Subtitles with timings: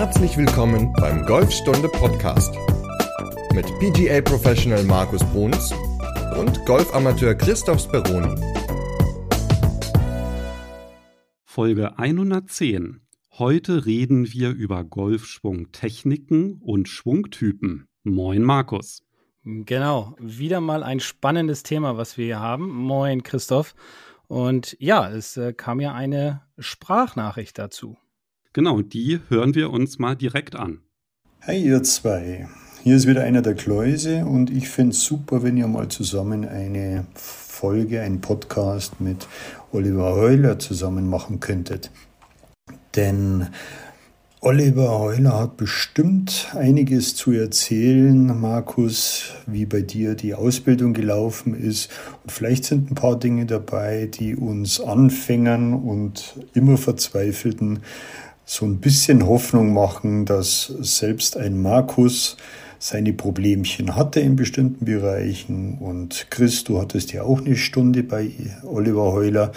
[0.00, 2.54] Herzlich willkommen beim Golfstunde Podcast
[3.52, 5.74] mit PGA Professional Markus Bruns
[6.38, 8.34] und Golfamateur Christoph Speroni.
[11.44, 13.02] Folge 110.
[13.32, 17.86] Heute reden wir über Golfschwungtechniken und Schwungtypen.
[18.02, 19.02] Moin Markus.
[19.44, 22.70] Genau, wieder mal ein spannendes Thema, was wir hier haben.
[22.70, 23.74] Moin Christoph.
[24.28, 27.98] Und ja, es äh, kam ja eine Sprachnachricht dazu.
[28.52, 30.80] Genau, die hören wir uns mal direkt an.
[31.38, 32.48] Hey ihr zwei,
[32.82, 36.44] hier ist wieder einer der Kläuse und ich finde es super, wenn ihr mal zusammen
[36.44, 39.28] eine Folge, einen Podcast mit
[39.70, 41.92] Oliver Heuler zusammen machen könntet.
[42.96, 43.46] Denn
[44.40, 51.88] Oliver Heuler hat bestimmt einiges zu erzählen, Markus, wie bei dir die Ausbildung gelaufen ist.
[52.24, 57.80] Und vielleicht sind ein paar Dinge dabei, die uns Anfängern und immer Verzweifelten
[58.50, 62.36] so ein bisschen Hoffnung machen, dass selbst ein Markus
[62.80, 65.78] seine Problemchen hatte in bestimmten Bereichen.
[65.78, 68.32] Und Chris, du hattest ja auch eine Stunde bei
[68.64, 69.52] Oliver Heuler.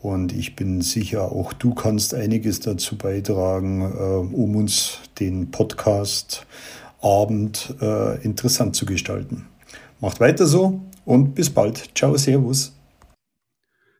[0.00, 6.46] Und ich bin sicher, auch du kannst einiges dazu beitragen, äh, um uns den Podcast
[7.00, 9.46] Abend äh, interessant zu gestalten.
[10.00, 11.90] Macht weiter so und bis bald.
[11.96, 12.72] Ciao, Servus.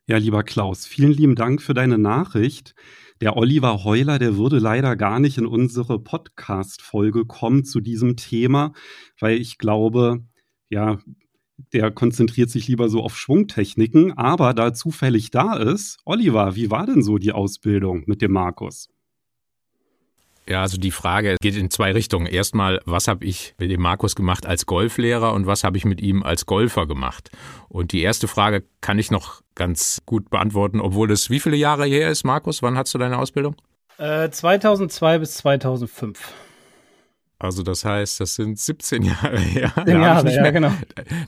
[0.07, 2.77] Ja, lieber Klaus, vielen lieben Dank für deine Nachricht.
[3.21, 8.73] Der Oliver Heuler, der würde leider gar nicht in unsere Podcast-Folge kommen zu diesem Thema,
[9.19, 10.25] weil ich glaube,
[10.69, 11.01] ja,
[11.73, 16.87] der konzentriert sich lieber so auf Schwungtechniken, aber da zufällig da ist, Oliver, wie war
[16.87, 18.89] denn so die Ausbildung mit dem Markus?
[20.49, 22.27] Ja, also die Frage geht in zwei Richtungen.
[22.27, 26.01] Erstmal, was habe ich mit dem Markus gemacht als Golflehrer und was habe ich mit
[26.01, 27.31] ihm als Golfer gemacht?
[27.69, 31.85] Und die erste Frage kann ich noch ganz gut beantworten, obwohl das wie viele Jahre
[31.85, 32.63] her ist, Markus?
[32.63, 33.57] Wann hast du deine Ausbildung?
[33.99, 36.33] Äh, 2002 bis 2005.
[37.39, 39.73] Also das heißt, das sind 17 Jahre her.
[39.77, 40.73] 17 da Jahre, ja, mehr, genau.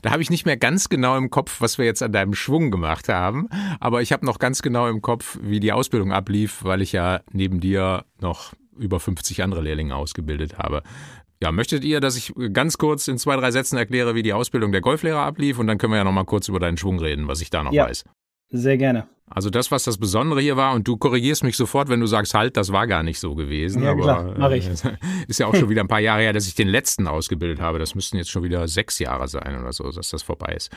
[0.01, 2.71] Da habe ich nicht mehr ganz genau im Kopf, was wir jetzt an deinem Schwung
[2.71, 6.81] gemacht haben, aber ich habe noch ganz genau im Kopf, wie die Ausbildung ablief, weil
[6.81, 10.83] ich ja neben dir noch über 50 andere Lehrlinge ausgebildet habe.
[11.41, 14.71] Ja, möchtet ihr, dass ich ganz kurz in zwei, drei Sätzen erkläre, wie die Ausbildung
[14.71, 17.27] der Golflehrer ablief und dann können wir ja noch mal kurz über deinen Schwung reden,
[17.27, 18.03] was ich da noch ja, weiß.
[18.49, 19.07] Sehr gerne.
[19.33, 22.33] Also das, was das Besondere hier war, und du korrigierst mich sofort, wenn du sagst,
[22.33, 23.81] halt, das war gar nicht so gewesen.
[23.81, 24.69] Ja, aber klar, mach ich.
[25.27, 27.79] ist ja auch schon wieder ein paar Jahre her, dass ich den letzten ausgebildet habe.
[27.79, 30.69] Das müssten jetzt schon wieder sechs Jahre sein oder so, dass das vorbei ist.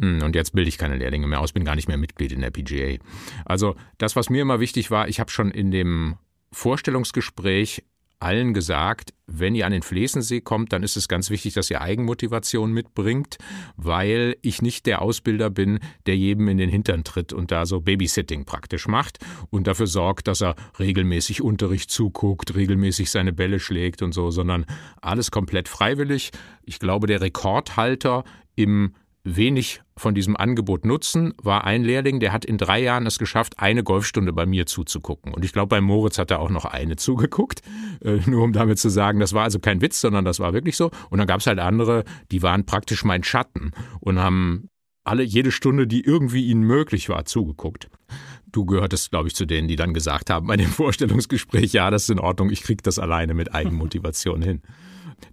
[0.00, 2.40] Hm, und jetzt bilde ich keine Lehrlinge mehr aus, bin gar nicht mehr Mitglied in
[2.40, 2.98] der PGA.
[3.44, 6.16] Also das, was mir immer wichtig war, ich habe schon in dem
[6.52, 7.82] Vorstellungsgespräch
[8.20, 11.80] allen gesagt, wenn ihr an den Flesensee kommt, dann ist es ganz wichtig, dass ihr
[11.80, 13.38] Eigenmotivation mitbringt,
[13.76, 17.80] weil ich nicht der Ausbilder bin, der jedem in den Hintern tritt und da so
[17.80, 19.18] Babysitting praktisch macht
[19.48, 24.66] und dafür sorgt, dass er regelmäßig Unterricht zuguckt, regelmäßig seine Bälle schlägt und so, sondern
[25.00, 26.30] alles komplett freiwillig.
[26.62, 28.24] Ich glaube, der Rekordhalter
[28.54, 28.94] im
[29.24, 33.54] wenig von diesem Angebot nutzen, war ein Lehrling, der hat in drei Jahren es geschafft,
[33.58, 35.34] eine Golfstunde bei mir zuzugucken.
[35.34, 37.62] Und ich glaube, bei Moritz hat er auch noch eine zugeguckt,
[38.02, 40.76] äh, nur um damit zu sagen, das war also kein Witz, sondern das war wirklich
[40.76, 40.90] so.
[41.10, 44.68] Und dann gab es halt andere, die waren praktisch mein Schatten und haben
[45.04, 47.90] alle jede Stunde, die irgendwie ihnen möglich war, zugeguckt.
[48.52, 52.04] Du gehörtest, glaube ich, zu denen, die dann gesagt haben bei dem Vorstellungsgespräch, ja, das
[52.04, 54.62] ist in Ordnung, ich kriege das alleine mit Eigenmotivation hin.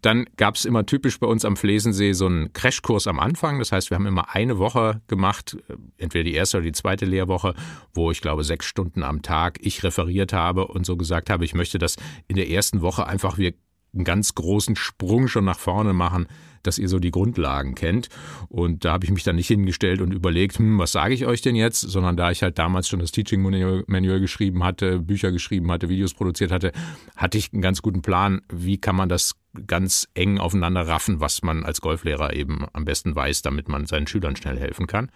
[0.01, 3.59] Dann gab es immer typisch bei uns am Flesensee so einen Crashkurs am Anfang.
[3.59, 7.05] Das heißt, wir haben immer eine Woche gemacht, äh, entweder die erste oder die zweite
[7.05, 7.53] Lehrwoche,
[7.93, 11.53] wo ich glaube sechs Stunden am Tag ich referiert habe und so gesagt habe, ich
[11.53, 11.95] möchte, dass
[12.27, 13.53] in der ersten Woche einfach wir
[13.93, 16.27] einen ganz großen Sprung schon nach vorne machen,
[16.63, 18.09] dass ihr so die Grundlagen kennt.
[18.49, 21.41] Und da habe ich mich dann nicht hingestellt und überlegt, hm, was sage ich euch
[21.41, 25.71] denn jetzt, sondern da ich halt damals schon das Teaching Manual geschrieben hatte, Bücher geschrieben
[25.71, 26.71] hatte, Videos produziert hatte,
[27.15, 31.41] hatte ich einen ganz guten Plan, wie kann man das ganz eng aufeinander raffen, was
[31.41, 35.09] man als Golflehrer eben am besten weiß, damit man seinen Schülern schnell helfen kann.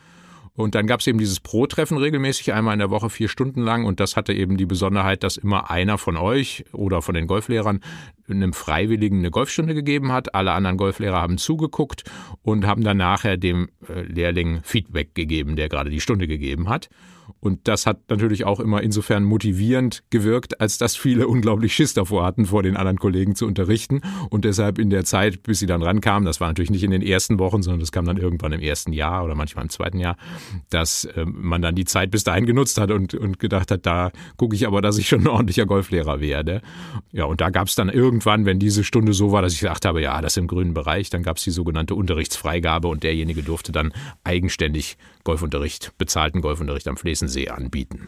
[0.54, 3.86] Und dann gab es eben dieses Pro-Treffen regelmäßig, einmal in der Woche vier Stunden lang.
[3.86, 7.80] Und das hatte eben die Besonderheit, dass immer einer von euch oder von den Golflehrern
[8.30, 10.36] einem Freiwilligen eine Golfstunde gegeben hat.
[10.36, 12.04] Alle anderen Golflehrer haben zugeguckt
[12.42, 16.90] und haben dann nachher dem äh, Lehrling Feedback gegeben, der gerade die Stunde gegeben hat.
[17.42, 22.24] Und das hat natürlich auch immer insofern motivierend gewirkt, als dass viele unglaublich Schiss davor
[22.24, 24.02] hatten, vor den anderen Kollegen zu unterrichten.
[24.30, 27.02] Und deshalb in der Zeit, bis sie dann rankamen, das war natürlich nicht in den
[27.02, 30.18] ersten Wochen, sondern das kam dann irgendwann im ersten Jahr oder manchmal im zweiten Jahr,
[30.70, 34.12] dass äh, man dann die Zeit bis dahin genutzt hat und, und gedacht hat, da
[34.38, 36.62] gucke ich aber, dass ich schon ein ordentlicher Golflehrer werde.
[37.12, 39.86] Ja, und da gab es dann irgendwann, wenn diese Stunde so war, dass ich gedacht
[39.86, 43.72] habe, ja, das im grünen Bereich, dann gab es die sogenannte Unterrichtsfreigabe und derjenige durfte
[43.72, 48.08] dann eigenständig Golfunterricht, bezahlten Golfunterricht am Flesensee anbieten.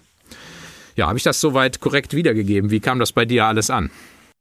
[0.96, 2.70] Ja, habe ich das soweit korrekt wiedergegeben?
[2.70, 3.90] Wie kam das bei dir alles an?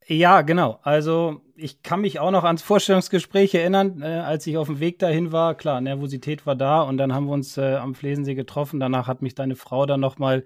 [0.07, 0.81] Ja, genau.
[0.83, 4.99] Also ich kann mich auch noch ans Vorstellungsgespräch erinnern, äh, als ich auf dem Weg
[4.99, 5.55] dahin war.
[5.55, 8.81] Klar, Nervosität war da und dann haben wir uns äh, am Flesensee getroffen.
[8.81, 10.45] Danach hat mich deine Frau dann noch mal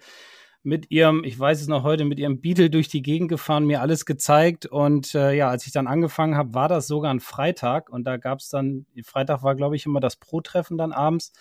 [0.63, 3.81] mit ihrem, ich weiß es noch heute, mit ihrem Beetle durch die Gegend gefahren, mir
[3.81, 4.67] alles gezeigt.
[4.67, 7.89] Und äh, ja, als ich dann angefangen habe, war das sogar ein Freitag.
[7.89, 11.33] Und da gab es dann, Freitag war, glaube ich, immer das Pro-Treffen dann abends.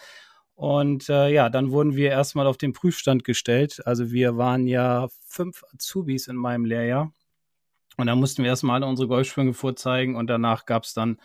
[0.56, 3.82] Und äh, ja, dann wurden wir erstmal auf den Prüfstand gestellt.
[3.86, 7.12] Also wir waren ja fünf Azubis in meinem Lehrjahr.
[7.98, 11.18] Und da mussten wir erstmal alle unsere Golfsprünge vorzeigen und danach gab es dann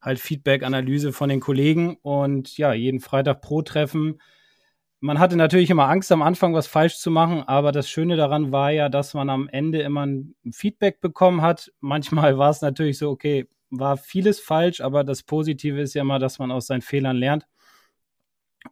[0.00, 4.20] halt Feedback, Analyse von den Kollegen und ja, jeden Freitag pro Treffen.
[5.00, 8.52] Man hatte natürlich immer Angst am Anfang, was falsch zu machen, aber das Schöne daran
[8.52, 11.72] war ja, dass man am Ende immer ein Feedback bekommen hat.
[11.80, 16.18] Manchmal war es natürlich so, okay, war vieles falsch, aber das Positive ist ja immer,
[16.18, 17.46] dass man aus seinen Fehlern lernt.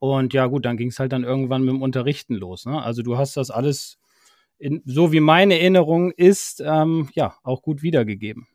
[0.00, 2.66] Und ja, gut, dann ging es halt dann irgendwann mit dem Unterrichten los.
[2.66, 2.82] Ne?
[2.82, 3.98] Also du hast das alles
[4.58, 8.46] in, so wie meine Erinnerung ist, ähm, ja, auch gut wiedergegeben.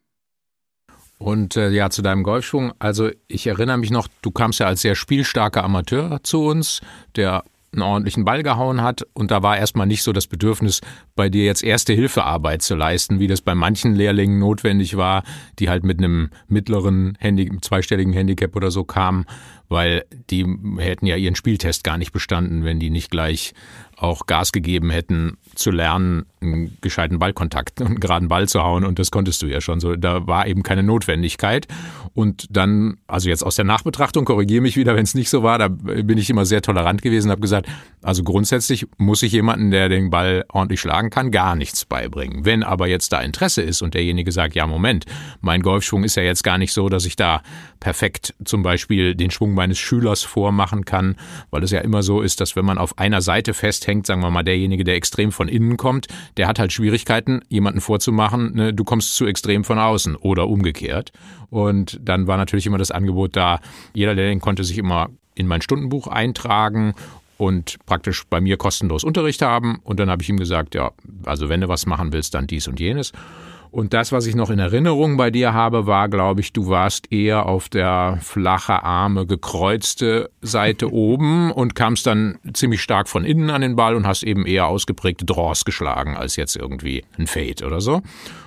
[1.18, 2.74] Und äh, ja, zu deinem Golfschwung.
[2.80, 6.82] Also ich erinnere mich noch, du kamst ja als sehr spielstarker Amateur zu uns,
[7.16, 7.44] der
[7.74, 9.06] einen ordentlichen Ball gehauen hat.
[9.14, 10.82] Und da war erstmal nicht so das Bedürfnis,
[11.16, 15.24] bei dir jetzt erste Hilfearbeit zu leisten, wie das bei manchen Lehrlingen notwendig war,
[15.60, 19.26] die halt mit einem mittleren, Handy, zweistelligen Handicap oder so kamen,
[19.74, 20.46] weil die
[20.78, 23.54] hätten ja ihren Spieltest gar nicht bestanden, wenn die nicht gleich
[23.98, 28.84] auch Gas gegeben hätten, zu lernen, einen gescheiten Ballkontakt und einen geraden Ball zu hauen.
[28.84, 29.96] Und das konntest du ja schon so.
[29.96, 31.68] Da war eben keine Notwendigkeit.
[32.14, 35.58] Und dann, also jetzt aus der Nachbetrachtung, korrigiere mich wieder, wenn es nicht so war,
[35.58, 37.68] da bin ich immer sehr tolerant gewesen, habe gesagt,
[38.02, 42.46] also grundsätzlich muss ich jemanden, der den Ball ordentlich schlagen kann, gar nichts beibringen.
[42.46, 45.06] Wenn aber jetzt da Interesse ist und derjenige sagt, ja, Moment,
[45.42, 47.42] mein Golfschwung ist ja jetzt gar nicht so, dass ich da
[47.80, 51.16] perfekt zum Beispiel den Schwung meines Schülers vormachen kann,
[51.50, 54.30] weil es ja immer so ist, dass wenn man auf einer Seite festhängt, sagen wir
[54.30, 58.84] mal, derjenige, der extrem von innen kommt, der hat halt Schwierigkeiten, jemanden vorzumachen, ne, du
[58.84, 61.14] kommst zu extrem von außen oder umgekehrt.
[61.50, 63.62] Und dann war natürlich immer das Angebot da,
[63.94, 66.94] jeder Lehrling konnte sich immer in mein Stundenbuch eintragen
[67.38, 69.80] und praktisch bei mir kostenlos Unterricht haben.
[69.86, 70.92] Und dann habe ich ihm gesagt, ja,
[71.24, 73.14] also wenn du was machen willst, dann dies und jenes.
[73.74, 77.12] Und das, was ich noch in Erinnerung bei dir habe, war, glaube ich, du warst
[77.12, 83.50] eher auf der flache Arme gekreuzte Seite oben und kamst dann ziemlich stark von innen
[83.50, 87.66] an den Ball und hast eben eher ausgeprägte Draws geschlagen als jetzt irgendwie ein Fade
[87.66, 88.04] oder so.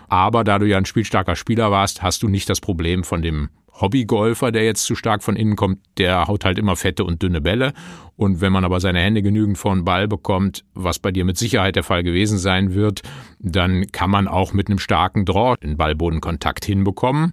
[0.06, 3.48] Aber da du ja ein spielstarker Spieler warst, hast du nicht das Problem von dem
[3.80, 7.40] Hobbygolfer, der jetzt zu stark von innen kommt, der haut halt immer fette und dünne
[7.40, 7.72] Bälle.
[8.16, 11.36] Und wenn man aber seine Hände genügend vor den Ball bekommt, was bei dir mit
[11.36, 13.02] Sicherheit der Fall gewesen sein wird,
[13.38, 17.32] dann kann man auch mit einem starken Draw den Ballbodenkontakt hinbekommen.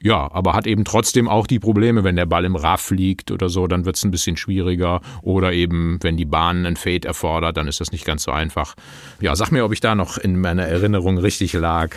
[0.00, 3.48] Ja, aber hat eben trotzdem auch die Probleme, wenn der Ball im Raff liegt oder
[3.48, 5.00] so, dann wird es ein bisschen schwieriger.
[5.22, 8.74] Oder eben, wenn die Bahn einen Fade erfordert, dann ist das nicht ganz so einfach.
[9.20, 11.96] Ja, sag mir, ob ich da noch in meiner Erinnerung richtig lag.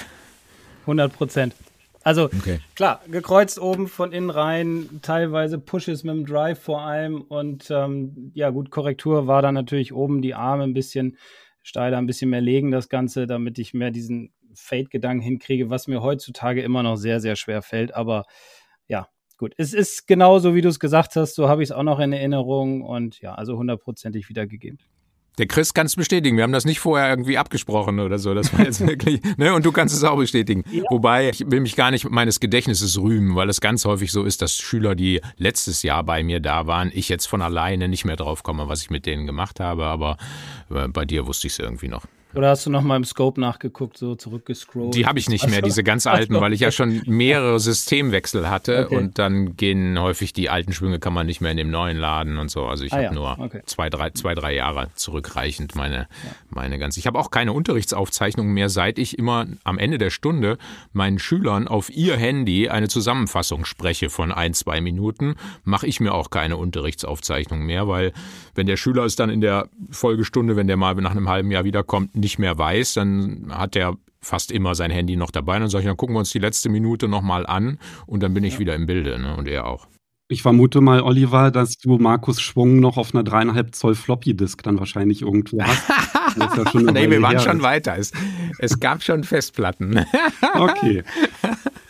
[0.82, 1.54] 100 Prozent.
[2.04, 2.60] Also okay.
[2.76, 8.32] klar, gekreuzt oben von innen rein, teilweise Pushes mit dem Drive vor allem und ähm,
[8.34, 11.18] ja gut, Korrektur war dann natürlich oben die Arme ein bisschen
[11.62, 16.02] steiler, ein bisschen mehr legen das Ganze, damit ich mehr diesen Fade-Gedanken hinkriege, was mir
[16.02, 18.26] heutzutage immer noch sehr, sehr schwer fällt, aber
[18.88, 19.08] ja,
[19.38, 22.00] gut, es ist genauso, wie du es gesagt hast, so habe ich es auch noch
[22.00, 24.80] in Erinnerung und ja, also hundertprozentig wiedergegeben.
[25.38, 26.36] Der Chris kann es bestätigen.
[26.36, 28.34] Wir haben das nicht vorher irgendwie abgesprochen oder so.
[28.34, 29.54] Das war jetzt wirklich, ne?
[29.54, 30.64] Und du kannst es auch bestätigen.
[30.72, 30.84] Ja.
[30.90, 34.42] Wobei, ich will mich gar nicht meines Gedächtnisses rühmen, weil es ganz häufig so ist,
[34.42, 38.18] dass Schüler, die letztes Jahr bei mir da waren, ich jetzt von alleine nicht mehr
[38.18, 39.86] drauf komme, was ich mit denen gemacht habe.
[39.86, 40.18] Aber
[40.70, 42.06] äh, bei dir wusste ich es irgendwie noch.
[42.34, 44.96] Oder hast du noch mal im Scope nachgeguckt, so zurückgescrollt?
[44.96, 48.86] Die habe ich nicht mehr, diese ganz alten, weil ich ja schon mehrere Systemwechsel hatte
[48.86, 48.96] okay.
[48.96, 52.38] und dann gehen häufig die alten Schwünge kann man nicht mehr in dem neuen laden
[52.38, 52.66] und so.
[52.66, 53.12] Also ich ah, habe ja.
[53.12, 53.62] nur okay.
[53.66, 56.32] zwei, drei, zwei, drei Jahre zurückreichend meine, ja.
[56.50, 57.00] meine ganze.
[57.00, 60.58] Ich habe auch keine Unterrichtsaufzeichnungen mehr, seit ich immer am Ende der Stunde
[60.94, 66.14] meinen Schülern auf ihr Handy eine Zusammenfassung spreche von ein, zwei Minuten, mache ich mir
[66.14, 68.14] auch keine Unterrichtsaufzeichnung mehr, weil
[68.56, 71.64] wenn der Schüler es dann in der Folgestunde, wenn der mal nach einem halben Jahr
[71.64, 75.56] wiederkommt, nicht mehr weiß, dann hat er fast immer sein Handy noch dabei.
[75.56, 78.34] Und dann sage ich, dann gucken wir uns die letzte Minute nochmal an und dann
[78.34, 78.60] bin ich ja.
[78.60, 79.36] wieder im Bilde ne?
[79.36, 79.88] und er auch.
[80.32, 84.80] Ich vermute mal, Oliver, dass du Markus Schwung noch auf einer dreieinhalb Zoll Floppy-Disk dann
[84.80, 85.90] wahrscheinlich irgendwo hast.
[86.74, 87.64] ja nee, wir waren schon ist.
[87.64, 87.98] weiter.
[87.98, 88.14] Es,
[88.58, 90.06] es gab schon Festplatten.
[90.54, 91.04] okay.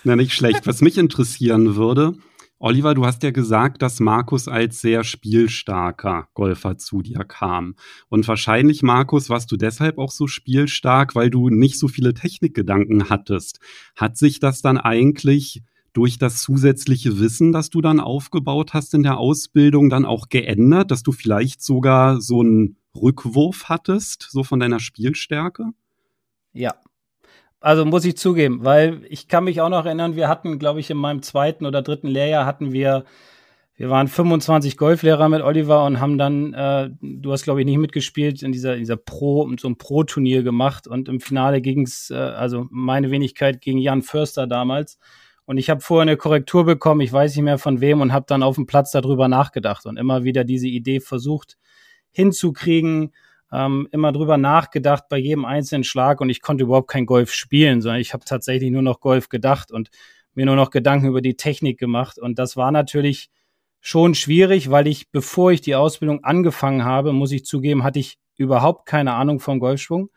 [0.03, 0.65] Na, nicht schlecht.
[0.65, 2.15] Was mich interessieren würde,
[2.63, 7.73] Oliver, du hast ja gesagt, dass Markus als sehr spielstarker Golfer zu dir kam.
[8.07, 13.09] Und wahrscheinlich, Markus, warst du deshalb auch so spielstark, weil du nicht so viele Technikgedanken
[13.09, 13.59] hattest.
[13.95, 15.63] Hat sich das dann eigentlich
[15.93, 20.91] durch das zusätzliche Wissen, das du dann aufgebaut hast in der Ausbildung, dann auch geändert,
[20.91, 25.71] dass du vielleicht sogar so einen Rückwurf hattest, so von deiner Spielstärke?
[26.53, 26.75] Ja,
[27.61, 30.89] also muss ich zugeben, weil ich kann mich auch noch erinnern, wir hatten, glaube ich,
[30.89, 33.05] in meinem zweiten oder dritten Lehrjahr hatten wir,
[33.75, 37.77] wir waren 25 Golflehrer mit Oliver und haben dann, äh, du hast, glaube ich, nicht
[37.77, 42.09] mitgespielt, in dieser, in dieser Pro, so ein Pro-Turnier gemacht und im Finale ging es,
[42.09, 44.97] äh, also meine Wenigkeit gegen Jan Förster damals.
[45.45, 48.25] Und ich habe vorher eine Korrektur bekommen, ich weiß nicht mehr von wem, und habe
[48.27, 51.57] dann auf dem Platz darüber nachgedacht und immer wieder diese Idee versucht
[52.11, 53.11] hinzukriegen,
[53.51, 57.81] ähm, immer drüber nachgedacht bei jedem einzelnen Schlag und ich konnte überhaupt kein Golf spielen,
[57.81, 59.89] sondern ich habe tatsächlich nur noch Golf gedacht und
[60.33, 62.17] mir nur noch Gedanken über die Technik gemacht.
[62.17, 63.29] Und das war natürlich
[63.81, 68.19] schon schwierig, weil ich, bevor ich die Ausbildung angefangen habe, muss ich zugeben, hatte ich
[68.37, 70.09] überhaupt keine Ahnung vom Golfschwung,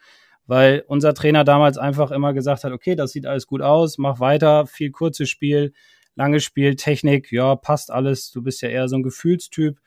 [0.47, 4.21] weil unser Trainer damals einfach immer gesagt hat, okay, das sieht alles gut aus, mach
[4.21, 5.73] weiter, viel kurzes Spiel,
[6.15, 9.81] langes Spiel, Technik, ja, passt alles, du bist ja eher so ein Gefühlstyp.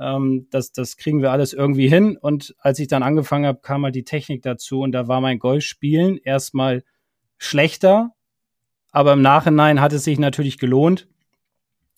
[0.00, 2.16] Ähm, das, das kriegen wir alles irgendwie hin.
[2.16, 5.38] Und als ich dann angefangen habe, kam halt die Technik dazu und da war mein
[5.38, 6.84] Golfspielen erstmal
[7.36, 8.12] schlechter.
[8.90, 11.08] Aber im Nachhinein hat es sich natürlich gelohnt,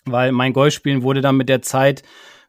[0.04, 2.02] weil mein Golfspielen wurde dann mit der Zeit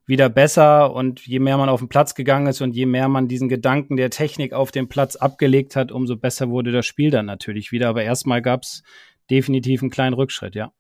[0.05, 3.27] wieder besser und je mehr man auf den Platz gegangen ist und je mehr man
[3.27, 7.27] diesen Gedanken der Technik auf dem Platz abgelegt hat, umso besser wurde das Spiel dann
[7.27, 7.89] natürlich wieder.
[7.89, 8.83] Aber erstmal gab es
[9.29, 10.73] definitiv einen kleinen Rückschritt, ja.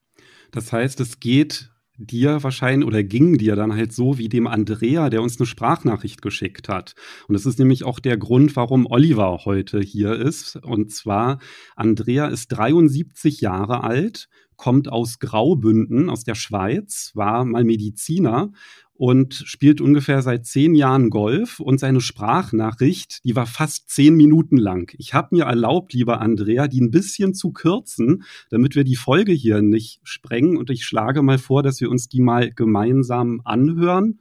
[0.51, 5.09] Das heißt, es geht dir wahrscheinlich oder ging dir dann halt so wie dem Andrea,
[5.09, 6.95] der uns eine Sprachnachricht geschickt hat.
[7.27, 10.55] Und das ist nämlich auch der Grund, warum Oliver heute hier ist.
[10.57, 11.39] Und zwar,
[11.75, 18.51] Andrea ist 73 Jahre alt, kommt aus Graubünden, aus der Schweiz, war mal Mediziner
[19.01, 24.57] und spielt ungefähr seit zehn Jahren Golf und seine Sprachnachricht, die war fast zehn Minuten
[24.57, 24.93] lang.
[24.95, 29.31] Ich habe mir erlaubt, lieber Andrea, die ein bisschen zu kürzen, damit wir die Folge
[29.31, 34.19] hier nicht sprengen und ich schlage mal vor, dass wir uns die mal gemeinsam anhören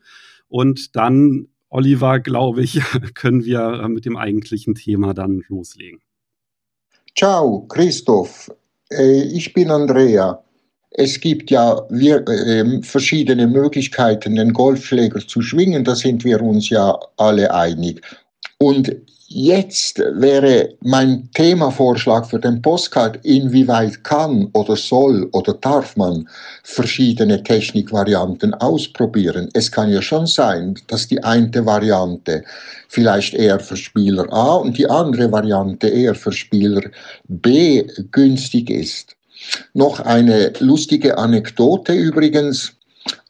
[0.49, 2.81] und dann, Oliver, glaube ich,
[3.15, 6.01] können wir mit dem eigentlichen Thema dann loslegen.
[7.15, 8.51] Ciao, Christoph.
[8.91, 10.43] Äh, ich bin Andrea.
[10.93, 16.69] Es gibt ja wir, äh, verschiedene Möglichkeiten, den Golfschläger zu schwingen, da sind wir uns
[16.69, 18.03] ja alle einig.
[18.59, 18.95] Und
[19.29, 26.29] jetzt wäre mein Themavorschlag für den Postcard, inwieweit kann oder soll oder darf man
[26.65, 29.49] verschiedene Technikvarianten ausprobieren.
[29.55, 32.43] Es kann ja schon sein, dass die eine Variante
[32.89, 36.83] vielleicht eher für Spieler A und die andere Variante eher für Spieler
[37.29, 39.17] B günstig ist.
[39.75, 42.73] Noch eine lustige Anekdote übrigens.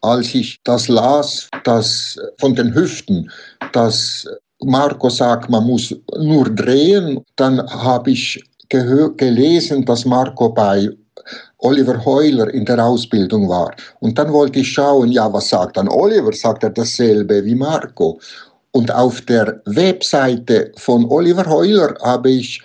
[0.03, 3.31] Als ich das las, dass von den Hüften,
[3.73, 4.27] dass
[4.63, 10.89] Marco sagt, man muss nur drehen, dann habe ich gelesen, dass Marco bei
[11.59, 13.75] Oliver Heuler in der Ausbildung war.
[14.01, 16.33] Und dann wollte ich schauen, ja, was sagt dann Oliver?
[16.33, 18.19] Sagt er dasselbe wie Marco?
[18.73, 22.63] Und auf der Webseite von Oliver Heuler habe ich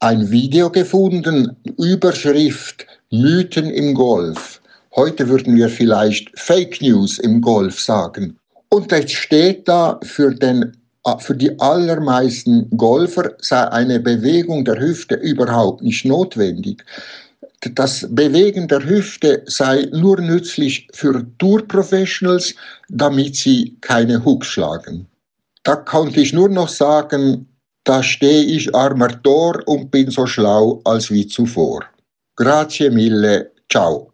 [0.00, 4.60] ein Video gefunden, Überschrift Mythen im Golf.
[4.96, 8.38] Heute würden wir vielleicht Fake News im Golf sagen.
[8.70, 10.72] Und es steht da, für, den,
[11.18, 16.82] für die allermeisten Golfer sei eine Bewegung der Hüfte überhaupt nicht notwendig.
[17.74, 22.54] Das Bewegen der Hüfte sei nur nützlich für Tour-Professionals,
[22.88, 25.06] damit sie keine Hooks schlagen.
[25.62, 27.49] Da konnte ich nur noch sagen,
[27.84, 31.84] da stehe ich armer Tor und bin so schlau als wie zuvor.
[32.36, 34.12] Grazie mille, ciao.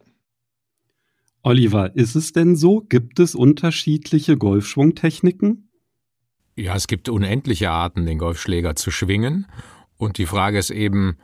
[1.42, 2.80] Oliver, ist es denn so?
[2.88, 5.70] Gibt es unterschiedliche Golfschwungtechniken?
[6.56, 9.46] Ja, es gibt unendliche Arten, den Golfschläger zu schwingen.
[9.96, 11.18] Und die Frage ist eben,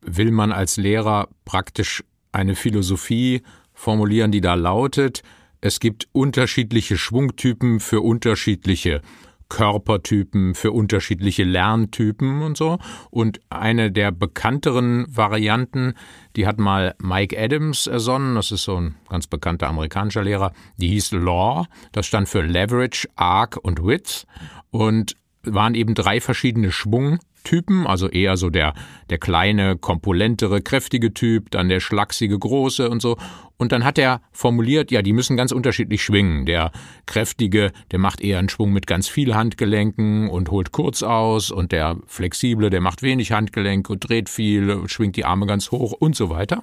[0.00, 3.42] will man als Lehrer praktisch eine Philosophie
[3.74, 5.22] formulieren, die da lautet,
[5.60, 9.02] es gibt unterschiedliche Schwungtypen für unterschiedliche
[9.48, 12.78] Körpertypen, für unterschiedliche Lerntypen und so.
[13.10, 15.94] Und eine der bekannteren Varianten,
[16.36, 20.88] die hat mal Mike Adams ersonnen, das ist so ein ganz bekannter amerikanischer Lehrer, die
[20.88, 24.26] hieß Law, das stand für Leverage, Arc und Width.
[24.70, 28.74] Und waren eben drei verschiedene Schwung Typen, also eher so der,
[29.08, 33.16] der kleine, kompulentere, kräftige Typ, dann der schlachsige, große und so.
[33.58, 36.44] Und dann hat er formuliert, ja, die müssen ganz unterschiedlich schwingen.
[36.44, 36.72] Der
[37.06, 41.50] kräftige, der macht eher einen Schwung mit ganz viel Handgelenken und holt kurz aus.
[41.50, 45.92] Und der flexible, der macht wenig Handgelenk und dreht viel, schwingt die Arme ganz hoch
[45.92, 46.62] und so weiter.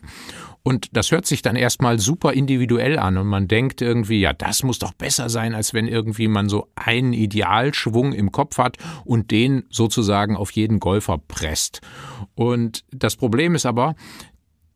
[0.66, 4.64] Und das hört sich dann erstmal super individuell an und man denkt irgendwie, ja, das
[4.64, 9.32] muss doch besser sein, als wenn irgendwie man so einen Idealschwung im Kopf hat und
[9.32, 11.82] den sozusagen auf jeden Golfer presst.
[12.34, 13.96] Und das Problem ist aber,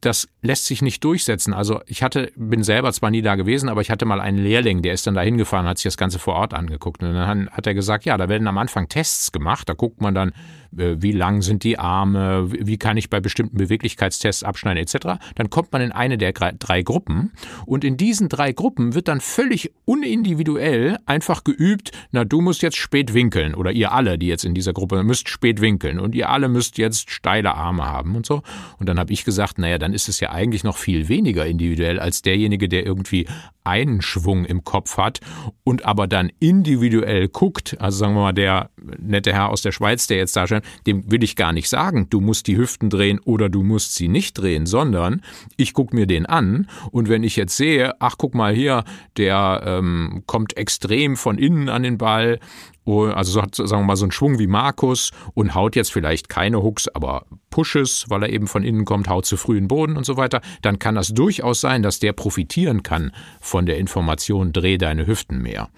[0.02, 1.54] das lässt sich nicht durchsetzen.
[1.54, 4.82] Also ich hatte, bin selber zwar nie da gewesen, aber ich hatte mal einen Lehrling,
[4.82, 7.02] der ist dann da hingefahren, hat sich das Ganze vor Ort angeguckt.
[7.02, 10.14] Und dann hat er gesagt, ja, da werden am Anfang Tests gemacht, da guckt man
[10.14, 10.34] dann,
[10.72, 15.72] wie lang sind die Arme, wie kann ich bei bestimmten Beweglichkeitstests abschneiden etc., dann kommt
[15.72, 17.32] man in eine der drei Gruppen.
[17.66, 22.78] Und in diesen drei Gruppen wird dann völlig unindividuell einfach geübt, na du musst jetzt
[22.78, 23.56] spät winkeln.
[23.56, 26.00] Oder ihr alle, die jetzt in dieser Gruppe müsst spät winkeln.
[26.00, 28.42] Und ihr alle müsst jetzt steile Arme haben und so.
[28.80, 32.00] Und dann habe ich gesagt, naja, dann ist es ja eigentlich noch viel weniger individuell
[32.00, 33.28] als derjenige, der irgendwie
[33.68, 35.20] einen Schwung im Kopf hat
[35.64, 40.08] und aber dann individuell guckt, also sagen wir mal, der nette Herr aus der Schweiz,
[40.08, 43.20] der jetzt da steht, dem will ich gar nicht sagen, du musst die Hüften drehen
[43.20, 45.22] oder du musst sie nicht drehen, sondern
[45.56, 48.84] ich gucke mir den an und wenn ich jetzt sehe, ach guck mal hier,
[49.18, 52.40] der ähm, kommt extrem von innen an den Ball
[52.88, 56.30] also so hat, sagen wir mal, so einen Schwung wie Markus und haut jetzt vielleicht
[56.30, 59.98] keine Hooks, aber Pushes, weil er eben von innen kommt, haut zu früh den Boden
[59.98, 64.54] und so weiter, dann kann das durchaus sein, dass der profitieren kann von der Information,
[64.54, 65.70] dreh deine Hüften mehr.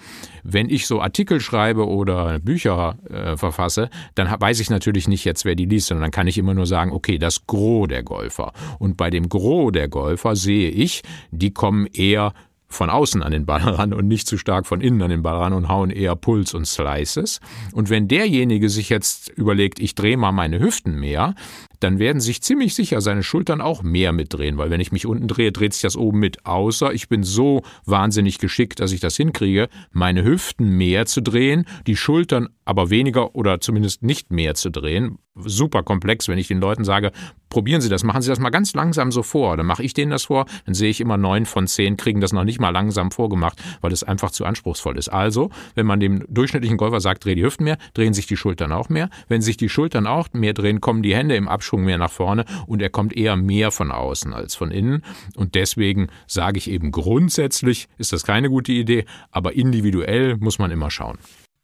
[0.43, 5.45] Wenn ich so Artikel schreibe oder Bücher äh, verfasse, dann weiß ich natürlich nicht jetzt,
[5.45, 8.53] wer die liest, sondern dann kann ich immer nur sagen, okay, das Gros der Golfer.
[8.79, 11.01] Und bei dem Gros der Golfer sehe ich,
[11.31, 12.33] die kommen eher
[12.69, 15.37] von außen an den Ball ran und nicht zu stark von innen an den Ball
[15.37, 17.39] ran und hauen eher Puls und Slices.
[17.73, 21.35] Und wenn derjenige sich jetzt überlegt, ich drehe mal meine Hüften mehr,
[21.79, 25.27] dann werden sich ziemlich sicher seine Schultern auch mehr mitdrehen, weil wenn ich mich unten
[25.27, 29.15] drehe, dreht sich das oben mit, außer ich bin so wahnsinnig geschickt, dass ich das
[29.15, 34.69] hinkriege, meine Hüften mehr zu drehen, die Schultern aber weniger oder zumindest nicht mehr zu
[34.69, 35.17] drehen.
[35.35, 37.11] Super komplex, wenn ich den Leuten sage,
[37.49, 39.57] probieren Sie das, machen Sie das mal ganz langsam so vor.
[39.57, 42.33] Dann mache ich denen das vor, dann sehe ich immer neun von zehn kriegen das
[42.33, 45.09] noch nicht mal langsam vorgemacht, weil es einfach zu anspruchsvoll ist.
[45.09, 48.71] Also, wenn man dem durchschnittlichen Golfer sagt, dreh die Hüften mehr, drehen sich die Schultern
[48.71, 49.09] auch mehr.
[49.27, 52.45] Wenn sich die Schultern auch mehr drehen, kommen die Hände im Abschwung mehr nach vorne
[52.67, 55.03] und er kommt eher mehr von außen als von innen.
[55.35, 60.71] Und deswegen sage ich eben grundsätzlich ist das keine gute Idee, aber individuell muss man
[60.71, 61.17] immer schauen.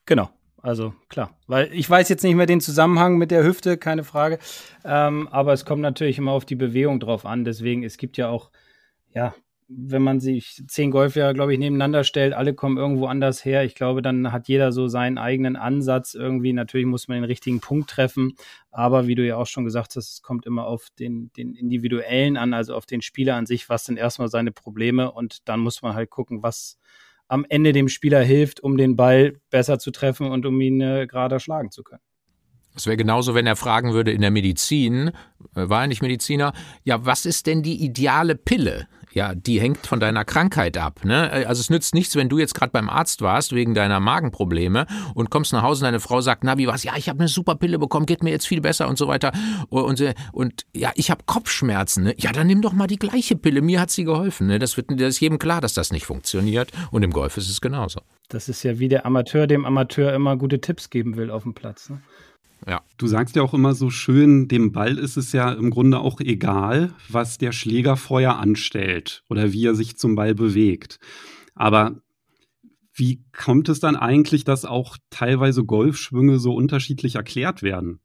[0.05, 0.29] Genau.
[0.65, 4.39] Also klar, weil ich weiß jetzt nicht mehr den Zusammenhang mit der Hüfte, keine Frage.
[4.83, 7.45] Ähm, aber es kommt natürlich immer auf die Bewegung drauf an.
[7.45, 8.49] Deswegen, es gibt ja auch,
[9.13, 9.35] ja,
[9.67, 13.63] wenn man sich zehn Golfer, glaube ich, nebeneinander stellt, alle kommen irgendwo anders her.
[13.63, 16.51] Ich glaube, dann hat jeder so seinen eigenen Ansatz irgendwie.
[16.51, 18.33] Natürlich muss man den richtigen Punkt treffen.
[18.71, 22.37] Aber wie du ja auch schon gesagt hast, es kommt immer auf den, den Individuellen
[22.37, 25.83] an, also auf den Spieler an sich, was sind erstmal seine Probleme und dann muss
[25.83, 26.79] man halt gucken, was,
[27.27, 31.07] am Ende dem Spieler hilft, um den Ball besser zu treffen und um ihn äh,
[31.07, 32.01] gerade schlagen zu können.
[32.75, 35.11] Es wäre genauso, wenn er fragen würde in der Medizin,
[35.55, 38.87] äh, war er nicht Mediziner, ja, was ist denn die ideale Pille?
[39.15, 41.05] Ja, die hängt von deiner Krankheit ab.
[41.05, 41.31] Ne?
[41.47, 45.29] Also es nützt nichts, wenn du jetzt gerade beim Arzt warst wegen deiner Magenprobleme und
[45.29, 46.83] kommst nach Hause und deine Frau sagt, na wie was?
[46.83, 49.31] Ja, ich habe eine super Pille bekommen, geht mir jetzt viel besser und so weiter.
[49.69, 52.03] Und, und, und ja, ich habe Kopfschmerzen.
[52.03, 52.15] Ne?
[52.17, 53.61] Ja, dann nimm doch mal die gleiche Pille.
[53.61, 54.47] Mir hat sie geholfen.
[54.47, 54.59] Ne?
[54.59, 56.73] Das wird das ist jedem klar, dass das nicht funktioniert.
[56.91, 58.01] Und im Golf ist es genauso.
[58.27, 61.53] Das ist ja wie der Amateur dem Amateur immer gute Tipps geben will auf dem
[61.53, 61.89] Platz.
[61.89, 62.01] Ne?
[62.67, 62.81] Ja.
[62.97, 66.19] Du sagst ja auch immer so schön, dem Ball ist es ja im Grunde auch
[66.19, 70.97] egal, was der Schläger vorher anstellt oder wie er sich zum Ball bewegt.
[71.53, 72.01] Aber
[72.93, 77.99] wie kommt es dann eigentlich, dass auch teilweise Golfschwünge so unterschiedlich erklärt werden?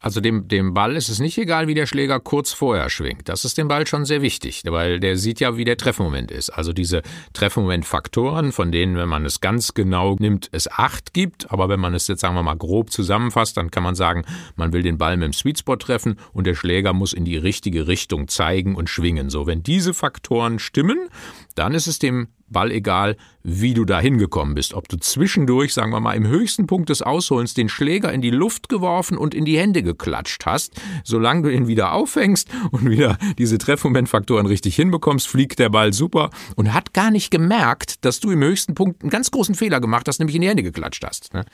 [0.00, 3.28] Also dem, dem Ball ist es nicht egal, wie der Schläger kurz vorher schwingt.
[3.28, 6.50] Das ist dem Ball schon sehr wichtig, weil der sieht ja, wie der Treffmoment ist.
[6.50, 7.00] Also diese
[7.32, 11.50] Treffmomentfaktoren, von denen, wenn man es ganz genau nimmt, es acht gibt.
[11.50, 14.24] Aber wenn man es jetzt, sagen wir mal, grob zusammenfasst, dann kann man sagen,
[14.56, 17.86] man will den Ball mit dem Sweetspot treffen und der Schläger muss in die richtige
[17.86, 19.30] Richtung zeigen und schwingen.
[19.30, 21.08] So, wenn diese Faktoren stimmen,
[21.54, 24.74] dann ist es dem Ball egal, wie du da hingekommen bist.
[24.74, 28.30] Ob du zwischendurch, sagen wir mal, im höchsten Punkt des Ausholens den Schläger in die
[28.30, 33.18] Luft geworfen und in die Hände geklatscht hast, solange du ihn wieder auffängst und wieder
[33.38, 38.30] diese Treffmomentfaktoren richtig hinbekommst, fliegt der Ball super und hat gar nicht gemerkt, dass du
[38.30, 41.34] im höchsten Punkt einen ganz großen Fehler gemacht hast, nämlich in die Hände geklatscht hast.
[41.34, 41.44] Ne?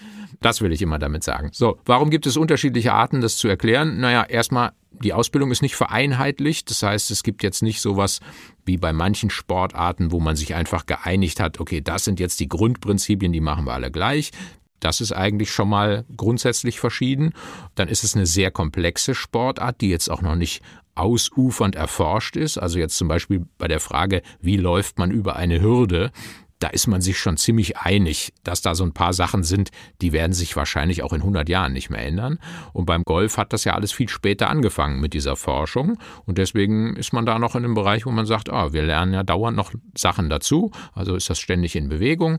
[0.40, 1.50] Das will ich immer damit sagen.
[1.52, 3.98] So, warum gibt es unterschiedliche Arten, das zu erklären?
[3.98, 6.68] Naja, erstmal die Ausbildung ist nicht vereinheitlicht.
[6.70, 8.20] Das heißt, es gibt jetzt nicht sowas
[8.70, 12.48] wie bei manchen Sportarten, wo man sich einfach geeinigt hat, okay, das sind jetzt die
[12.48, 14.30] Grundprinzipien, die machen wir alle gleich.
[14.78, 17.32] Das ist eigentlich schon mal grundsätzlich verschieden.
[17.74, 20.62] Dann ist es eine sehr komplexe Sportart, die jetzt auch noch nicht
[20.94, 22.58] ausufernd erforscht ist.
[22.58, 26.12] Also jetzt zum Beispiel bei der Frage, wie läuft man über eine Hürde,
[26.60, 29.70] da ist man sich schon ziemlich einig, dass da so ein paar Sachen sind,
[30.02, 32.38] die werden sich wahrscheinlich auch in 100 Jahren nicht mehr ändern.
[32.72, 35.98] Und beim Golf hat das ja alles viel später angefangen mit dieser Forschung.
[36.26, 39.14] Und deswegen ist man da noch in einem Bereich, wo man sagt, ah, wir lernen
[39.14, 40.70] ja dauernd noch Sachen dazu.
[40.92, 42.38] Also ist das ständig in Bewegung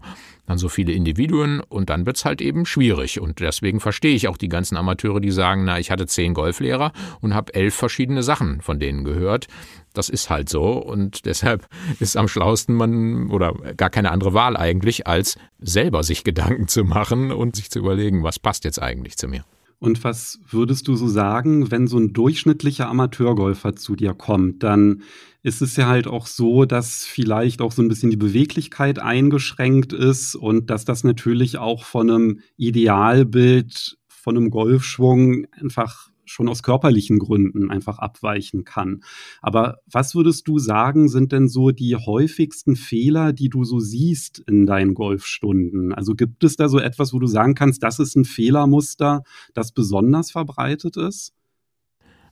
[0.51, 3.19] dann so viele Individuen und dann wird es halt eben schwierig.
[3.19, 6.91] Und deswegen verstehe ich auch die ganzen Amateure, die sagen, na, ich hatte zehn Golflehrer
[7.21, 9.47] und habe elf verschiedene Sachen von denen gehört.
[9.93, 11.67] Das ist halt so und deshalb
[11.99, 16.83] ist am schlausten man oder gar keine andere Wahl eigentlich, als selber sich Gedanken zu
[16.83, 19.43] machen und sich zu überlegen, was passt jetzt eigentlich zu mir.
[19.81, 25.01] Und was würdest du so sagen, wenn so ein durchschnittlicher Amateurgolfer zu dir kommt, dann
[25.41, 29.91] ist es ja halt auch so, dass vielleicht auch so ein bisschen die Beweglichkeit eingeschränkt
[29.91, 36.63] ist und dass das natürlich auch von einem Idealbild, von einem Golfschwung einfach schon aus
[36.63, 39.03] körperlichen Gründen einfach abweichen kann.
[39.41, 44.39] Aber was würdest du sagen, sind denn so die häufigsten Fehler, die du so siehst
[44.39, 45.93] in deinen Golfstunden?
[45.93, 49.71] Also gibt es da so etwas, wo du sagen kannst, das ist ein Fehlermuster, das
[49.71, 51.33] besonders verbreitet ist?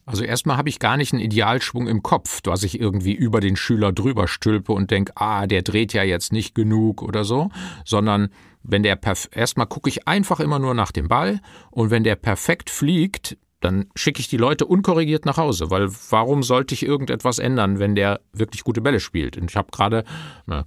[0.09, 3.55] Also erstmal habe ich gar nicht einen Idealschwung im Kopf, dass ich irgendwie über den
[3.55, 7.51] Schüler drüber stülpe und denke, ah, der dreht ja jetzt nicht genug oder so,
[7.85, 8.29] sondern
[8.63, 8.99] wenn der
[9.31, 13.87] erstmal gucke ich einfach immer nur nach dem Ball und wenn der perfekt fliegt, dann
[13.95, 18.21] schicke ich die Leute unkorrigiert nach Hause, weil warum sollte ich irgendetwas ändern, wenn der
[18.31, 19.37] wirklich gute Bälle spielt?
[19.37, 20.05] Und ich habe gerade,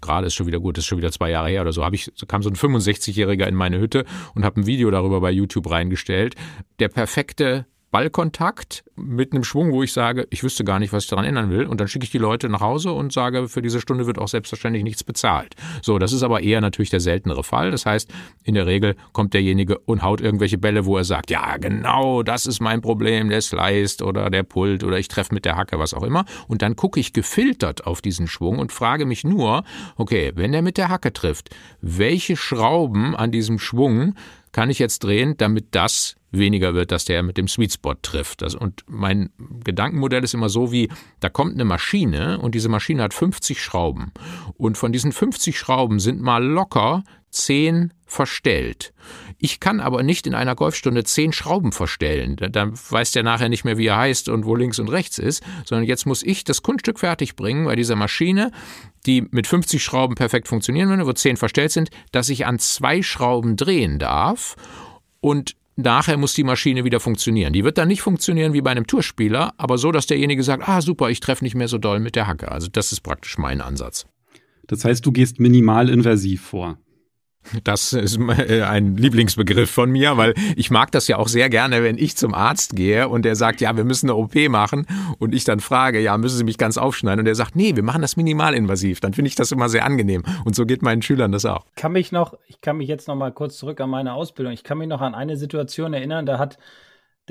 [0.00, 2.12] gerade ist schon wieder gut, ist schon wieder zwei Jahre her oder so, habe ich,
[2.28, 6.35] kam so ein 65-Jähriger in meine Hütte und habe ein Video darüber bei YouTube reingestellt.
[6.78, 11.11] Der perfekte Ballkontakt mit einem Schwung, wo ich sage, ich wüsste gar nicht, was ich
[11.11, 11.66] daran ändern will.
[11.66, 14.28] Und dann schicke ich die Leute nach Hause und sage, für diese Stunde wird auch
[14.28, 15.55] selbstverständlich nichts bezahlt.
[15.83, 17.70] So, das ist aber eher natürlich der seltenere Fall.
[17.70, 18.11] Das heißt,
[18.44, 22.46] in der Regel kommt derjenige und haut irgendwelche Bälle, wo er sagt, ja, genau, das
[22.46, 25.92] ist mein Problem, der Sliced oder der Pult oder ich treffe mit der Hacke, was
[25.92, 26.24] auch immer.
[26.48, 29.64] Und dann gucke ich gefiltert auf diesen Schwung und frage mich nur,
[29.96, 31.50] okay, wenn er mit der Hacke trifft,
[31.83, 34.14] welche Schrauben an diesem Schwung
[34.50, 38.42] kann ich jetzt drehen, damit das weniger wird, dass der mit dem Sweet Spot trifft.
[38.42, 39.30] Das, und mein
[39.64, 40.88] Gedankenmodell ist immer so wie,
[41.20, 44.12] da kommt eine Maschine und diese Maschine hat 50 Schrauben.
[44.54, 48.92] Und von diesen 50 Schrauben sind mal locker 10 verstellt.
[49.38, 52.36] Ich kann aber nicht in einer Golfstunde 10 Schrauben verstellen.
[52.36, 55.42] Dann weiß der nachher nicht mehr, wie er heißt und wo links und rechts ist,
[55.64, 58.52] sondern jetzt muss ich das Kunststück fertig bringen bei dieser Maschine,
[59.06, 63.02] die mit 50 Schrauben perfekt funktionieren würde, wo 10 verstellt sind, dass ich an zwei
[63.02, 64.56] Schrauben drehen darf
[65.20, 67.52] und Nachher muss die Maschine wieder funktionieren.
[67.52, 70.82] Die wird dann nicht funktionieren wie bei einem Tourspieler, aber so, dass derjenige sagt, ah
[70.82, 72.52] super, ich treffe nicht mehr so doll mit der Hacke.
[72.52, 74.06] Also das ist praktisch mein Ansatz.
[74.66, 76.78] Das heißt, du gehst minimal invasiv vor.
[77.64, 81.83] Das ist äh, ein Lieblingsbegriff von mir, weil ich mag das ja auch sehr gerne,
[81.83, 84.87] wenn ich zum Arzt gehe und der sagt, ja, wir müssen eine OP machen
[85.18, 87.83] und ich dann frage, ja, müssen Sie mich ganz aufschneiden und der sagt, nee, wir
[87.83, 89.00] machen das minimalinvasiv.
[89.00, 91.64] Dann finde ich das immer sehr angenehm und so geht meinen Schülern das auch.
[91.76, 94.52] Kann mich noch, ich kann mich jetzt noch mal kurz zurück an meine Ausbildung.
[94.52, 96.59] Ich kann mich noch an eine Situation erinnern, da hat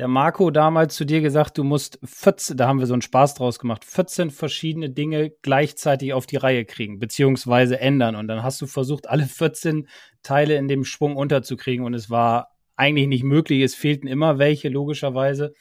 [0.02, 3.36] der Marco damals zu dir gesagt, du musst 14, da haben wir so einen Spaß
[3.36, 8.16] draus gemacht, 14 verschiedene Dinge gleichzeitig auf die Reihe kriegen, beziehungsweise ändern.
[8.16, 9.88] Und dann hast du versucht, alle 14
[10.24, 13.62] Teile in dem Schwung unterzukriegen und es war eigentlich nicht möglich.
[13.62, 15.54] Es fehlten immer welche, logischerweise.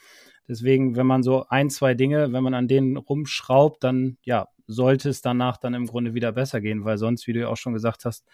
[0.48, 5.10] Deswegen, wenn man so ein, zwei Dinge, wenn man an denen rumschraubt, dann ja, sollte
[5.10, 7.74] es danach dann im Grunde wieder besser gehen, weil sonst, wie du ja auch schon
[7.74, 8.24] gesagt hast,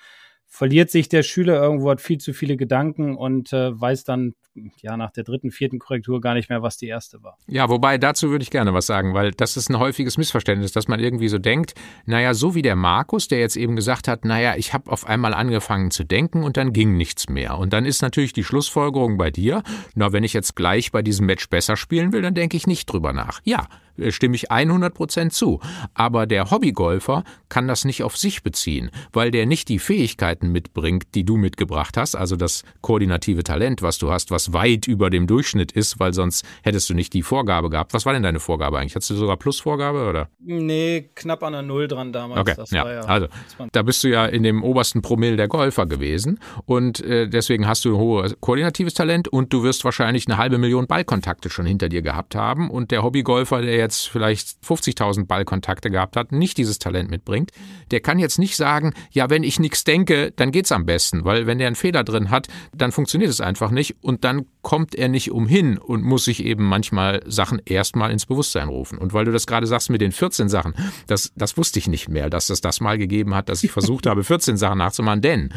[0.46, 4.34] verliert sich der Schüler irgendwo, hat viel zu viele Gedanken und äh, weiß dann
[4.80, 7.36] ja nach der dritten, vierten Korrektur gar nicht mehr, was die erste war.
[7.46, 10.88] Ja, wobei dazu würde ich gerne was sagen, weil das ist ein häufiges Missverständnis, dass
[10.88, 11.74] man irgendwie so denkt,
[12.06, 15.34] naja, so wie der Markus, der jetzt eben gesagt hat, naja, ich habe auf einmal
[15.34, 17.58] angefangen zu denken und dann ging nichts mehr.
[17.58, 19.62] Und dann ist natürlich die Schlussfolgerung bei dir,
[19.94, 22.86] na, wenn ich jetzt gleich bei diesem Match besser spielen will, dann denke ich nicht
[22.86, 23.40] drüber nach.
[23.44, 23.66] Ja,
[24.10, 25.60] stimme ich 100 Prozent zu.
[25.94, 31.14] Aber der Hobbygolfer kann das nicht auf sich beziehen, weil der nicht die Fähigkeiten mitbringt,
[31.14, 35.26] die du mitgebracht hast, also das koordinative Talent, was du hast, was weit über dem
[35.26, 37.94] Durchschnitt ist, weil sonst hättest du nicht die Vorgabe gehabt.
[37.94, 38.94] Was war denn deine Vorgabe eigentlich?
[38.94, 40.28] Hattest du sogar Plusvorgabe oder?
[40.38, 42.40] Nee, knapp an der Null dran damals.
[42.40, 43.28] Okay, ja, ja, also
[43.72, 47.84] da bist du ja in dem obersten Promille der Golfer gewesen und äh, deswegen hast
[47.84, 51.88] du ein hohes koordinatives Talent und du wirst wahrscheinlich eine halbe Million Ballkontakte schon hinter
[51.88, 56.78] dir gehabt haben und der Hobbygolfer, der jetzt vielleicht 50.000 Ballkontakte gehabt hat, nicht dieses
[56.78, 57.52] Talent mitbringt,
[57.90, 61.46] der kann jetzt nicht sagen, ja, wenn ich nichts denke, dann geht's am besten, weil
[61.46, 65.08] wenn der einen Fehler drin hat, dann funktioniert es einfach nicht und dann kommt er
[65.08, 68.98] nicht umhin und muss sich eben manchmal Sachen erstmal ins Bewusstsein rufen.
[68.98, 70.74] Und weil du das gerade sagst mit den 14 Sachen,
[71.06, 74.06] das, das wusste ich nicht mehr, dass es das mal gegeben hat, dass ich versucht
[74.06, 75.50] habe, 14 Sachen nachzumachen, denn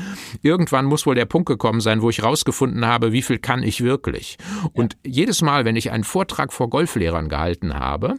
[0.43, 3.83] irgendwann muss wohl der Punkt gekommen sein, wo ich rausgefunden habe, wie viel kann ich
[3.83, 4.37] wirklich.
[4.73, 8.18] Und jedes Mal, wenn ich einen Vortrag vor Golflehrern gehalten habe,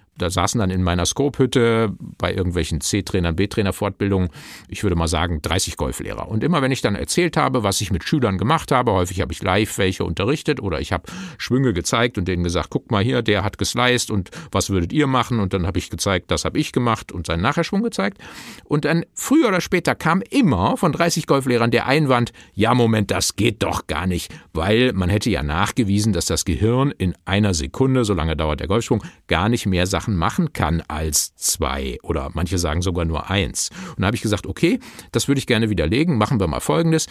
[0.17, 4.29] da saßen dann in meiner Scope-Hütte bei irgendwelchen C-Trainern, B-Trainer-Fortbildungen,
[4.67, 6.27] ich würde mal sagen, 30 Golflehrer.
[6.27, 9.33] Und immer wenn ich dann erzählt habe, was ich mit Schülern gemacht habe, häufig habe
[9.33, 11.03] ich live welche unterrichtet oder ich habe
[11.37, 15.07] Schwünge gezeigt und denen gesagt, guck mal hier, der hat gesliced und was würdet ihr
[15.07, 15.39] machen?
[15.39, 18.19] Und dann habe ich gezeigt, das habe ich gemacht und seinen Nachherschwung gezeigt.
[18.65, 23.35] Und dann früher oder später kam immer von 30 Golflehrern der Einwand, ja Moment, das
[23.35, 28.05] geht doch gar nicht, weil man hätte ja nachgewiesen, dass das Gehirn in einer Sekunde,
[28.05, 32.31] so lange dauert der Golfschwung, gar nicht mehr Sachen Sachen machen kann als zwei oder
[32.33, 33.69] manche sagen sogar nur eins.
[33.89, 34.79] Und da habe ich gesagt, okay,
[35.11, 36.17] das würde ich gerne widerlegen.
[36.17, 37.05] Machen wir mal Folgendes.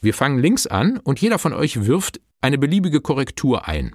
[0.00, 3.92] wir fangen links an und jeder von euch wirft eine beliebige Korrektur ein.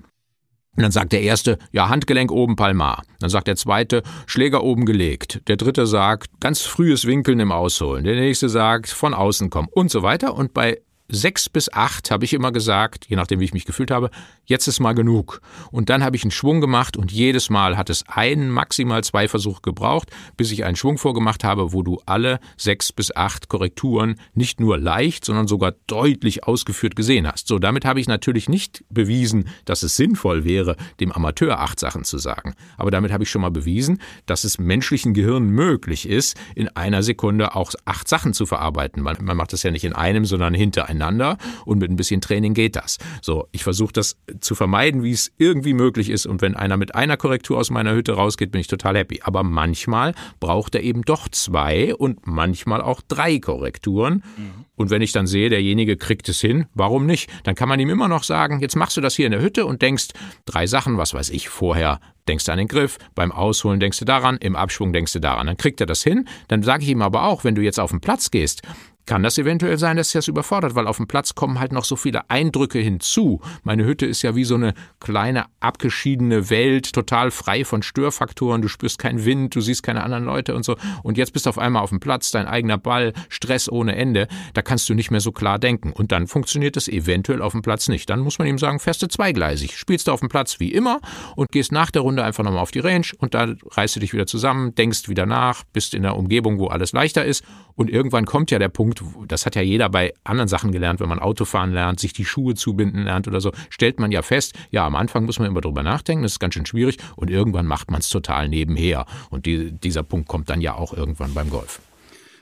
[0.78, 3.04] Und dann sagt der erste, ja, Handgelenk oben Palmar.
[3.20, 5.42] Dann sagt der zweite, Schläger oben gelegt.
[5.50, 8.06] Der dritte sagt, ganz frühes Winkeln im Ausholen.
[8.06, 10.34] Der nächste sagt, von außen kommen und so weiter.
[10.34, 13.92] Und bei sechs bis acht habe ich immer gesagt, je nachdem wie ich mich gefühlt
[13.92, 14.10] habe,
[14.50, 15.42] jetzt ist mal genug.
[15.72, 19.28] Und dann habe ich einen Schwung gemacht und jedes Mal hat es einen, maximal zwei
[19.28, 24.16] Versuche gebraucht, bis ich einen Schwung vorgemacht habe, wo du alle sechs bis acht Korrekturen
[24.34, 27.48] nicht nur leicht, sondern sogar deutlich ausgeführt gesehen hast.
[27.48, 32.04] So, damit habe ich natürlich nicht bewiesen, dass es sinnvoll wäre, dem Amateur acht Sachen
[32.04, 32.56] zu sagen.
[32.78, 37.04] Aber damit habe ich schon mal bewiesen, dass es menschlichen Gehirn möglich ist, in einer
[37.04, 39.04] Sekunde auch acht Sachen zu verarbeiten.
[39.04, 42.56] Man, man macht das ja nicht in einem, sondern hintereinander und mit ein bisschen Training
[42.56, 42.98] geht das.
[43.22, 46.96] So, ich versuche das zu vermeiden, wie es irgendwie möglich ist und wenn einer mit
[46.96, 49.22] einer Korrektur aus meiner Hütte rausgeht, bin ich total happy.
[49.24, 54.24] Aber manchmal braucht er eben doch zwei und manchmal auch drei Korrekturen.
[54.38, 54.66] Mhm.
[54.76, 57.30] Und wenn ich dann sehe, derjenige kriegt es hin, warum nicht?
[57.44, 59.66] Dann kann man ihm immer noch sagen, jetzt machst du das hier in der Hütte
[59.66, 60.08] und denkst
[60.46, 62.00] drei Sachen, was weiß ich, vorher
[62.30, 65.48] denkst du an den Griff, beim Ausholen denkst du daran, im Abschwung denkst du daran.
[65.48, 66.28] Dann kriegt er das hin.
[66.48, 68.62] Dann sage ich ihm aber auch, wenn du jetzt auf den Platz gehst,
[69.10, 71.96] kann das eventuell sein, dass das überfordert, weil auf dem Platz kommen halt noch so
[71.96, 73.42] viele Eindrücke hinzu.
[73.64, 78.62] Meine Hütte ist ja wie so eine kleine abgeschiedene Welt, total frei von Störfaktoren.
[78.62, 80.76] Du spürst keinen Wind, du siehst keine anderen Leute und so.
[81.02, 84.28] Und jetzt bist du auf einmal auf dem Platz, dein eigener Ball, Stress ohne Ende.
[84.54, 85.92] Da kannst du nicht mehr so klar denken.
[85.92, 88.12] Und dann funktioniert es eventuell auf dem Platz nicht.
[88.12, 89.76] Dann muss man ihm sagen, feste zweigleisig.
[89.76, 91.00] Spielst du auf dem Platz wie immer
[91.36, 94.14] und gehst nach der Runde einfach nochmal auf die Range und da reißt du dich
[94.14, 97.44] wieder zusammen, denkst wieder nach, bist in der Umgebung, wo alles leichter ist.
[97.80, 101.08] Und irgendwann kommt ja der Punkt, das hat ja jeder bei anderen Sachen gelernt, wenn
[101.08, 104.86] man Autofahren lernt, sich die Schuhe zubinden lernt oder so, stellt man ja fest, ja,
[104.86, 107.90] am Anfang muss man immer drüber nachdenken, das ist ganz schön schwierig und irgendwann macht
[107.90, 109.06] man es total nebenher.
[109.30, 111.80] Und die, dieser Punkt kommt dann ja auch irgendwann beim Golf.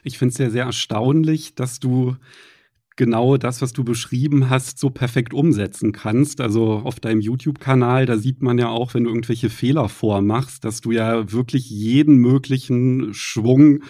[0.02, 2.16] Ich finde es ja sehr erstaunlich, dass du
[2.96, 6.42] genau das, was du beschrieben hast, so perfekt umsetzen kannst.
[6.42, 10.82] Also auf deinem YouTube-Kanal, da sieht man ja auch, wenn du irgendwelche Fehler vormachst, dass
[10.82, 13.84] du ja wirklich jeden möglichen Schwung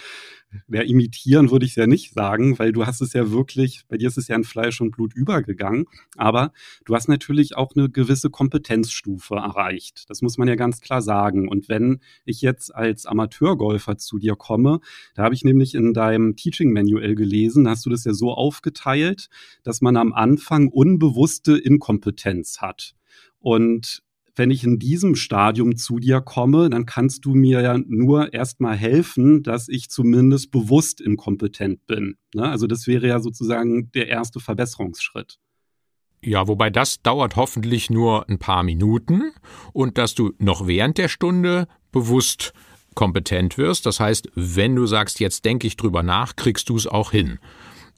[0.70, 4.08] ja, imitieren würde ich ja nicht sagen, weil du hast es ja wirklich, bei dir
[4.08, 6.52] ist es ja in Fleisch und Blut übergegangen, aber
[6.86, 10.06] du hast natürlich auch eine gewisse Kompetenzstufe erreicht.
[10.10, 11.48] Das muss man ja ganz klar sagen.
[11.48, 14.80] Und wenn ich jetzt als Amateurgolfer zu dir komme,
[15.16, 18.32] da habe ich nämlich in deinem Teaching Manual gelesen, da hast du das ja so
[18.32, 19.30] aufgeteilt,
[19.64, 22.96] dass man am Anfang unbewusste Inkompetenz hat.
[23.40, 24.02] Und
[24.38, 28.76] wenn ich in diesem Stadium zu dir komme, dann kannst du mir ja nur erstmal
[28.76, 32.18] helfen, dass ich zumindest bewusst inkompetent bin.
[32.34, 32.44] Ne?
[32.48, 35.38] Also das wäre ja sozusagen der erste Verbesserungsschritt.
[36.22, 39.32] Ja, wobei das dauert hoffentlich nur ein paar Minuten
[39.74, 42.54] und dass du noch während der Stunde bewusst
[42.96, 43.86] kompetent wirst.
[43.86, 47.40] Das heißt, wenn du sagst, jetzt denke ich drüber nach, kriegst du es auch hin.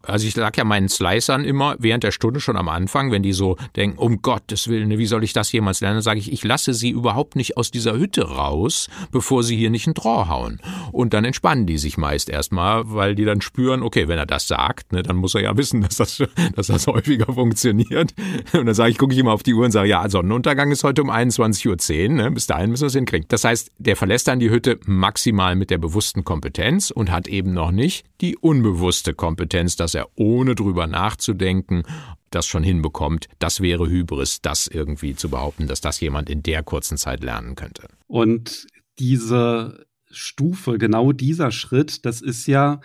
[0.04, 3.34] Also ich sag ja meinen Slicern immer während der Stunde schon am Anfang, wenn die
[3.34, 6.74] so denken, um Gottes Willen, wie soll ich das jemals lernen, sage ich, ich lasse
[6.74, 10.62] sie überhaupt nicht aus dieser Hütte raus, bevor sie hier nicht ein Draw hauen.
[10.92, 14.48] Und dann entspannen die sich meist erstmal, weil die dann spüren, okay, wenn er das
[14.48, 16.24] sagt, ne, dann muss er ja wissen, dass das,
[16.56, 18.14] dass das häufiger funktioniert.
[18.54, 20.84] Und dann sage ich, gucke ich immer auf die Uhr und sage, ja, Sonnenuntergang ist
[20.84, 23.28] heute um 21.10 Uhr, ne, bis dahin müssen wir es hinkriegen.
[23.28, 27.54] Das heißt, der verlässt dann die Hütte maximal mit der bewussten Kompetenz und hat eben
[27.54, 31.84] noch nicht die unbewusste Kompetenz, dass er ohne drüber nachzudenken
[32.32, 36.64] das schon hinbekommt, das wäre Hybris, das irgendwie zu behaupten, dass das jemand in der
[36.64, 37.88] kurzen Zeit lernen könnte.
[38.08, 38.68] Und
[39.00, 42.82] diese Stufe, genau dieser Schritt, das ist ja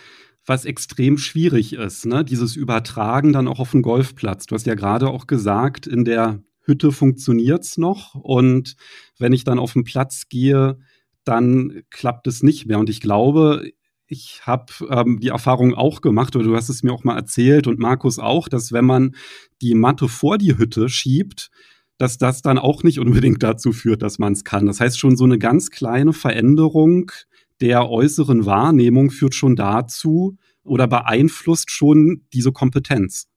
[0.46, 2.22] was extrem schwierig ist, ne?
[2.22, 4.44] Dieses Übertragen dann auch auf den Golfplatz.
[4.44, 8.76] Du hast ja gerade auch gesagt, in der Hütte funktioniert's noch und
[9.18, 10.78] wenn ich dann auf den Platz gehe,
[11.24, 12.78] dann klappt es nicht mehr.
[12.78, 13.70] Und ich glaube,
[14.14, 17.66] ich habe ähm, die Erfahrung auch gemacht, oder du hast es mir auch mal erzählt
[17.66, 19.16] und Markus auch, dass wenn man
[19.60, 21.50] die Matte vor die Hütte schiebt,
[21.98, 24.66] dass das dann auch nicht unbedingt dazu führt, dass man es kann.
[24.66, 27.10] Das heißt, schon so eine ganz kleine Veränderung
[27.60, 33.28] der äußeren Wahrnehmung führt schon dazu oder beeinflusst schon diese Kompetenz.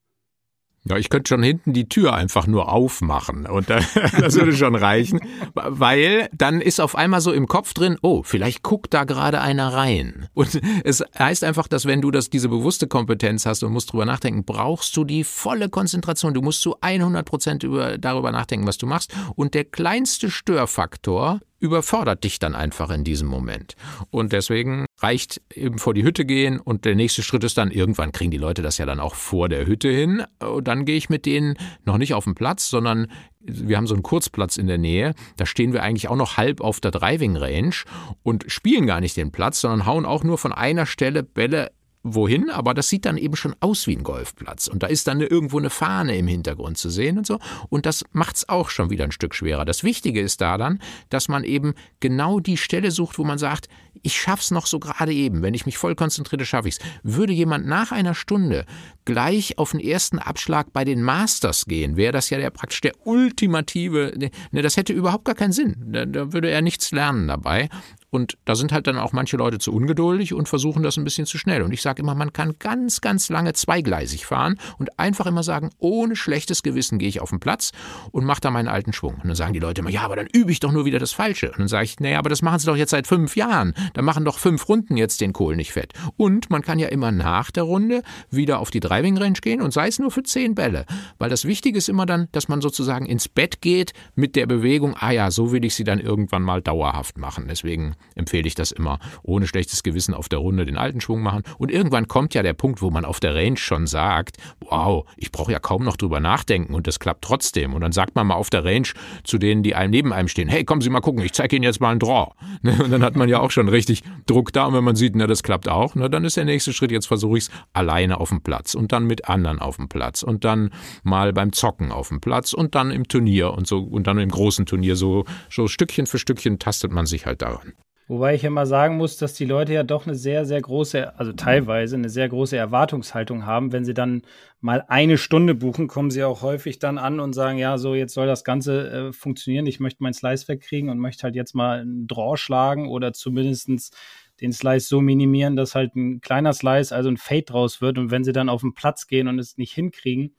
[0.87, 3.69] Ja, ich könnte schon hinten die Tür einfach nur aufmachen und
[4.19, 5.19] das würde schon reichen,
[5.53, 9.73] weil dann ist auf einmal so im Kopf drin, oh, vielleicht guckt da gerade einer
[9.73, 10.27] rein.
[10.33, 14.05] Und es heißt einfach, dass wenn du das, diese bewusste Kompetenz hast und musst drüber
[14.05, 16.33] nachdenken, brauchst du die volle Konzentration.
[16.33, 17.63] Du musst zu 100 Prozent
[17.99, 19.13] darüber nachdenken, was du machst.
[19.35, 23.75] Und der kleinste Störfaktor überfordert dich dann einfach in diesem Moment.
[24.09, 28.11] Und deswegen reicht eben vor die Hütte gehen und der nächste Schritt ist dann, irgendwann
[28.11, 30.23] kriegen die Leute das ja dann auch vor der Hütte hin.
[30.39, 33.07] Und dann gehe ich mit denen noch nicht auf den Platz, sondern
[33.39, 35.13] wir haben so einen Kurzplatz in der Nähe.
[35.37, 37.75] Da stehen wir eigentlich auch noch halb auf der Driving Range
[38.23, 41.71] und spielen gar nicht den Platz, sondern hauen auch nur von einer Stelle Bälle
[42.15, 44.67] wohin, aber das sieht dann eben schon aus wie ein Golfplatz.
[44.67, 47.39] Und da ist dann irgendwo eine Fahne im Hintergrund zu sehen und so.
[47.69, 49.65] Und das macht es auch schon wieder ein Stück schwerer.
[49.65, 53.67] Das Wichtige ist da dann, dass man eben genau die Stelle sucht, wo man sagt,
[54.03, 55.41] ich schaff's noch so gerade eben.
[55.41, 56.79] Wenn ich mich voll konzentriere, schaffe ich's.
[57.03, 58.65] Würde jemand nach einer Stunde
[59.05, 62.93] gleich auf den ersten Abschlag bei den Masters gehen, wäre das ja der praktisch der
[63.05, 64.13] ultimative,
[64.51, 65.75] ne, das hätte überhaupt gar keinen Sinn.
[65.87, 67.69] Da, da würde er nichts lernen dabei.
[68.09, 71.25] Und da sind halt dann auch manche Leute zu ungeduldig und versuchen das ein bisschen
[71.25, 71.61] zu schnell.
[71.61, 75.71] Und ich sage immer, man kann ganz, ganz lange zweigleisig fahren und einfach immer sagen,
[75.77, 77.71] ohne schlechtes Gewissen gehe ich auf den Platz
[78.11, 79.15] und mache da meinen alten Schwung.
[79.15, 81.11] Und dann sagen die Leute immer, ja, aber dann übe ich doch nur wieder das
[81.11, 81.51] Falsche.
[81.51, 83.73] Und dann sage ich, naja, aber das machen sie doch jetzt seit fünf Jahren.
[83.93, 85.93] Da machen doch fünf Runden jetzt den Kohl nicht fett.
[86.15, 89.71] Und man kann ja immer nach der Runde wieder auf die Driving Range gehen und
[89.71, 90.85] sei es nur für zehn Bälle.
[91.17, 94.95] Weil das Wichtige ist immer dann, dass man sozusagen ins Bett geht mit der Bewegung,
[94.97, 97.47] ah ja, so will ich sie dann irgendwann mal dauerhaft machen.
[97.49, 98.99] Deswegen empfehle ich das immer.
[99.23, 101.43] Ohne schlechtes Gewissen auf der Runde den alten Schwung machen.
[101.57, 105.31] Und irgendwann kommt ja der Punkt, wo man auf der Range schon sagt, wow, ich
[105.31, 107.73] brauche ja kaum noch drüber nachdenken und das klappt trotzdem.
[107.73, 108.87] Und dann sagt man mal auf der Range
[109.23, 111.63] zu denen, die einem neben einem stehen, hey, kommen Sie mal gucken, ich zeige Ihnen
[111.63, 112.31] jetzt mal einen Draw.
[112.63, 114.65] Ne, und dann hat man ja auch schon richtig Druck da.
[114.65, 117.05] Und wenn man sieht, na, das klappt auch, na, dann ist der nächste Schritt, jetzt
[117.05, 120.43] versuche ich es alleine auf dem Platz und dann mit anderen auf dem Platz und
[120.43, 120.71] dann
[121.03, 124.29] mal beim Zocken auf dem Platz und dann im Turnier und so und dann im
[124.29, 127.73] großen Turnier so, so Stückchen für Stückchen tastet man sich halt daran.
[128.09, 131.19] Wobei ich ja mal sagen muss, dass die Leute ja doch eine sehr, sehr große,
[131.19, 133.73] also teilweise eine sehr große Erwartungshaltung haben.
[133.73, 134.21] Wenn sie dann
[134.61, 138.13] mal eine Stunde buchen, kommen sie auch häufig dann an und sagen, ja, so jetzt
[138.13, 139.65] soll das Ganze äh, funktionieren.
[139.65, 143.91] Ich möchte meinen Slice wegkriegen und möchte halt jetzt mal einen Draw schlagen oder zumindestens
[144.39, 147.97] den Slice so minimieren, dass halt ein kleiner Slice, also ein Fade draus wird.
[147.97, 150.33] Und wenn sie dann auf den Platz gehen und es nicht hinkriegen,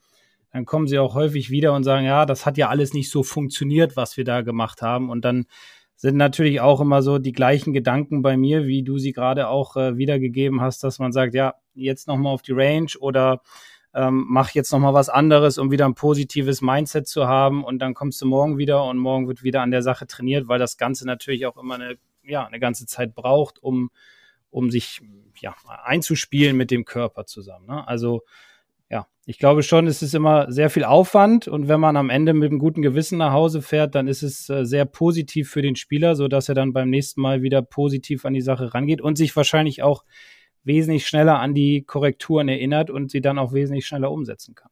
[0.52, 3.22] dann kommen sie auch häufig wieder und sagen, ja, das hat ja alles nicht so
[3.22, 5.10] funktioniert, was wir da gemacht haben.
[5.10, 5.44] Und dann
[5.98, 9.76] sind natürlich auch immer so die gleichen Gedanken bei mir, wie du sie gerade auch
[9.76, 13.42] äh, wiedergegeben hast, dass man sagt, ja, jetzt nochmal auf die Range oder
[13.94, 17.94] ähm, mach jetzt nochmal was anderes, um wieder ein positives Mindset zu haben und dann
[17.94, 21.04] kommst du morgen wieder und morgen wird wieder an der Sache trainiert, weil das Ganze
[21.04, 23.90] natürlich auch immer eine, ja, eine ganze Zeit braucht, um,
[24.50, 25.00] um sich
[25.40, 27.66] ja, einzuspielen mit dem Körper zusammen.
[27.66, 27.88] Ne?
[27.88, 28.22] Also
[28.90, 32.34] ja, ich glaube schon, es ist immer sehr viel Aufwand und wenn man am Ende
[32.34, 35.76] mit einem guten Gewissen nach Hause fährt, dann ist es äh, sehr positiv für den
[35.76, 39.18] Spieler, so dass er dann beim nächsten Mal wieder positiv an die Sache rangeht und
[39.18, 40.04] sich wahrscheinlich auch
[40.64, 44.70] wesentlich schneller an die Korrekturen erinnert und sie dann auch wesentlich schneller umsetzen kann.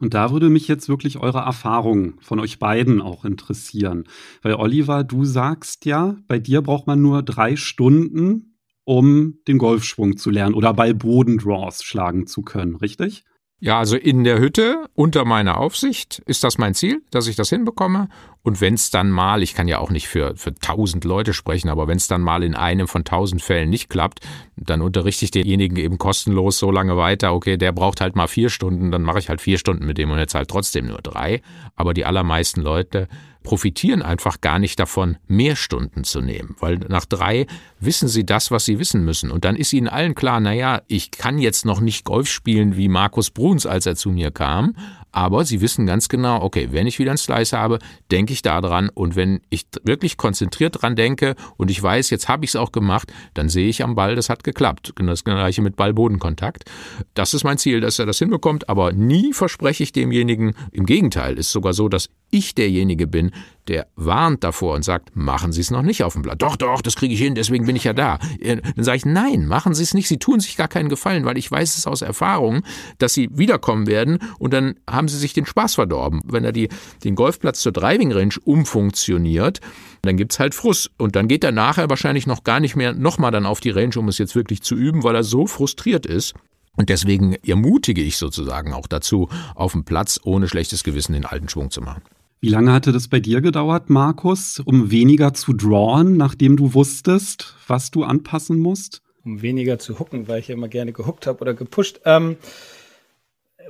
[0.00, 4.04] Und da würde mich jetzt wirklich eure Erfahrung von euch beiden auch interessieren.
[4.42, 8.47] Weil Oliver, du sagst ja, bei dir braucht man nur drei Stunden,
[8.88, 13.22] um den Golfschwung zu lernen oder Ball-Boden-Draws schlagen zu können, richtig?
[13.60, 17.50] Ja, also in der Hütte unter meiner Aufsicht ist das mein Ziel, dass ich das
[17.50, 18.08] hinbekomme.
[18.42, 21.68] Und wenn es dann mal, ich kann ja auch nicht für, für tausend Leute sprechen,
[21.68, 24.20] aber wenn es dann mal in einem von tausend Fällen nicht klappt,
[24.56, 27.34] dann unterrichte ich denjenigen eben kostenlos so lange weiter.
[27.34, 30.10] Okay, der braucht halt mal vier Stunden, dann mache ich halt vier Stunden mit dem
[30.10, 31.42] und jetzt halt trotzdem nur drei.
[31.76, 33.06] Aber die allermeisten Leute
[33.42, 37.46] profitieren einfach gar nicht davon, mehr Stunden zu nehmen, weil nach drei
[37.80, 39.30] wissen sie das, was sie wissen müssen.
[39.30, 42.88] Und dann ist ihnen allen klar, naja, ich kann jetzt noch nicht Golf spielen wie
[42.88, 44.74] Markus Bruns, als er zu mir kam,
[45.18, 47.80] aber sie wissen ganz genau, okay, wenn ich wieder einen Slice habe,
[48.12, 52.28] denke ich da dran und wenn ich wirklich konzentriert dran denke und ich weiß, jetzt
[52.28, 54.94] habe ich es auch gemacht, dann sehe ich am Ball, das hat geklappt.
[54.96, 56.66] Das gleiche mit Ball-Bodenkontakt.
[57.14, 61.36] Das ist mein Ziel, dass er das hinbekommt, aber nie verspreche ich demjenigen, im Gegenteil,
[61.36, 63.32] ist sogar so, dass ich derjenige bin,
[63.68, 66.42] der warnt davor und sagt, machen Sie es noch nicht auf dem Blatt.
[66.42, 68.18] Doch, doch, das kriege ich hin, deswegen bin ich ja da.
[68.40, 71.24] Äh, dann sage ich, nein, machen Sie es nicht, Sie tun sich gar keinen Gefallen,
[71.24, 72.62] weil ich weiß es aus Erfahrung,
[72.98, 76.22] dass Sie wiederkommen werden und dann haben Sie sich den Spaß verdorben.
[76.24, 76.68] Wenn er die,
[77.04, 79.60] den Golfplatz zur Driving Range umfunktioniert,
[80.02, 80.90] dann gibt es halt Frust.
[80.96, 83.94] Und dann geht er nachher wahrscheinlich noch gar nicht mehr nochmal dann auf die Range,
[83.96, 86.34] um es jetzt wirklich zu üben, weil er so frustriert ist.
[86.76, 91.48] Und deswegen ermutige ich sozusagen auch dazu, auf dem Platz ohne schlechtes Gewissen den alten
[91.48, 92.02] Schwung zu machen.
[92.40, 97.56] Wie lange hatte das bei dir gedauert, Markus, um weniger zu drawen, nachdem du wusstest,
[97.66, 99.02] was du anpassen musst?
[99.24, 102.00] Um weniger zu hucken, weil ich ja immer gerne gehuckt habe oder gepusht.
[102.04, 102.36] Ähm,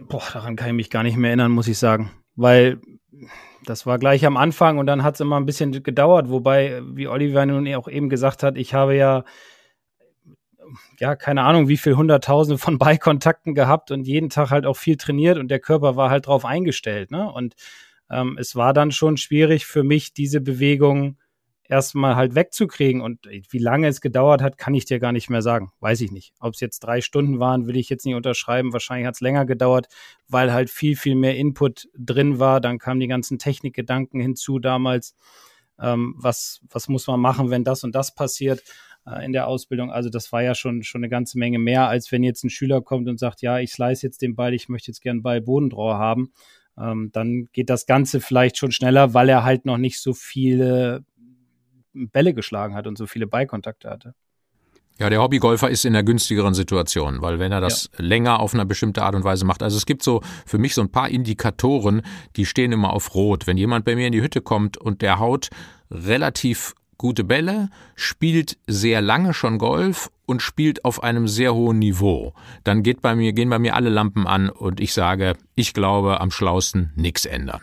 [0.07, 2.11] boah, daran kann ich mich gar nicht mehr erinnern, muss ich sagen.
[2.37, 2.79] Weil
[3.64, 6.29] das war gleich am Anfang und dann hat es immer ein bisschen gedauert.
[6.29, 9.25] Wobei, wie Oliver nun auch eben gesagt hat, ich habe ja
[10.99, 14.97] ja, keine Ahnung, wie viel Hunderttausende von Beikontakten gehabt und jeden Tag halt auch viel
[14.97, 17.33] trainiert und der Körper war halt drauf eingestellt, ne?
[17.33, 17.55] Und
[18.11, 21.19] ähm, es war dann schon schwierig für mich, diese Bewegung
[21.69, 23.01] erstmal halt wegzukriegen.
[23.01, 25.71] Und wie lange es gedauert hat, kann ich dir gar nicht mehr sagen.
[25.81, 26.33] Weiß ich nicht.
[26.41, 28.73] Ob es jetzt drei Stunden waren, will ich jetzt nicht unterschreiben.
[28.73, 29.89] Wahrscheinlich hat es länger gedauert,
[30.29, 32.61] weil halt viel, viel mehr Input drin war.
[32.61, 35.15] Dann kamen die ganzen Technikgedanken hinzu damals.
[35.81, 38.63] Ähm, was, was muss man machen, wenn das und das passiert?
[39.07, 39.91] äh, in der Ausbildung.
[39.91, 42.81] Also das war ja schon, schon eine ganze Menge mehr, als wenn jetzt ein Schüler
[42.83, 45.95] kommt und sagt, ja, ich slice jetzt den Ball, ich möchte jetzt gern Ball Bodendraw
[45.95, 46.33] haben.
[46.81, 51.05] Ähm, dann geht das Ganze vielleicht schon schneller, weil er halt noch nicht so viele
[51.93, 54.14] Bälle geschlagen hat und so viele Ballkontakte hatte.
[54.99, 58.05] Ja, der Hobbygolfer ist in einer günstigeren Situation, weil wenn er das ja.
[58.05, 60.81] länger auf eine bestimmte Art und Weise macht, also es gibt so für mich so
[60.81, 62.03] ein paar Indikatoren,
[62.35, 63.47] die stehen immer auf Rot.
[63.47, 65.51] Wenn jemand bei mir in die Hütte kommt und der haut
[65.91, 72.34] relativ gute Bälle, spielt sehr lange schon Golf und spielt auf einem sehr hohen Niveau,
[72.64, 76.20] dann geht bei mir, gehen bei mir alle Lampen an und ich sage, ich glaube,
[76.20, 77.62] am schlausten nichts ändern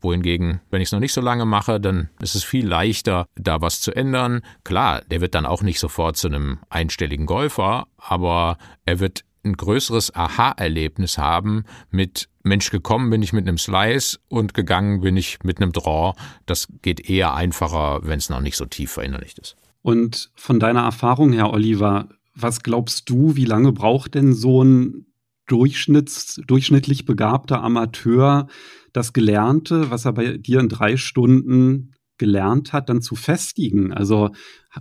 [0.00, 3.60] wohingegen, wenn ich es noch nicht so lange mache, dann ist es viel leichter, da
[3.60, 4.42] was zu ändern.
[4.62, 9.56] Klar, der wird dann auch nicht sofort zu einem einstelligen Golfer, aber er wird ein
[9.56, 15.38] größeres Aha-Erlebnis haben mit Mensch, gekommen bin ich mit einem Slice und gegangen bin ich
[15.42, 16.14] mit einem Draw.
[16.46, 19.56] Das geht eher einfacher, wenn es noch nicht so tief verinnerlicht ist.
[19.82, 25.06] Und von deiner Erfahrung her, Oliver, was glaubst du, wie lange braucht denn so ein
[25.46, 28.48] Durchschnitts, durchschnittlich begabter Amateur,
[28.92, 33.92] das Gelernte, was er bei dir in drei Stunden gelernt hat, dann zu festigen.
[33.92, 34.30] Also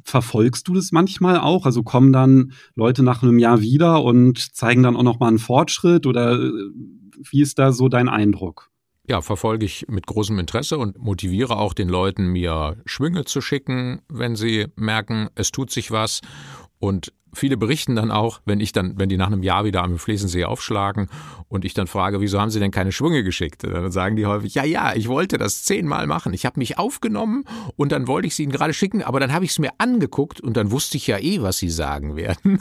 [0.04, 1.66] verfolgst du das manchmal auch?
[1.66, 5.40] Also kommen dann Leute nach einem Jahr wieder und zeigen dann auch noch mal einen
[5.40, 6.52] Fortschritt oder äh,
[7.30, 8.72] wie ist da so dein Eindruck?
[9.08, 14.02] Ja, verfolge ich mit großem Interesse und motiviere auch den Leuten, mir Schwünge zu schicken,
[14.10, 16.22] wenn sie merken, es tut sich was.
[16.80, 19.98] Und viele berichten dann auch, wenn ich dann, wenn die nach einem Jahr wieder am
[19.98, 21.10] Flesensee aufschlagen
[21.48, 23.64] und ich dann frage, wieso haben sie denn keine Schwünge geschickt?
[23.64, 26.34] Dann sagen die häufig, ja, ja, ich wollte das zehnmal machen.
[26.34, 29.46] Ich habe mich aufgenommen und dann wollte ich sie ihnen gerade schicken, aber dann habe
[29.46, 32.60] ich es mir angeguckt und dann wusste ich ja eh, was sie sagen werden.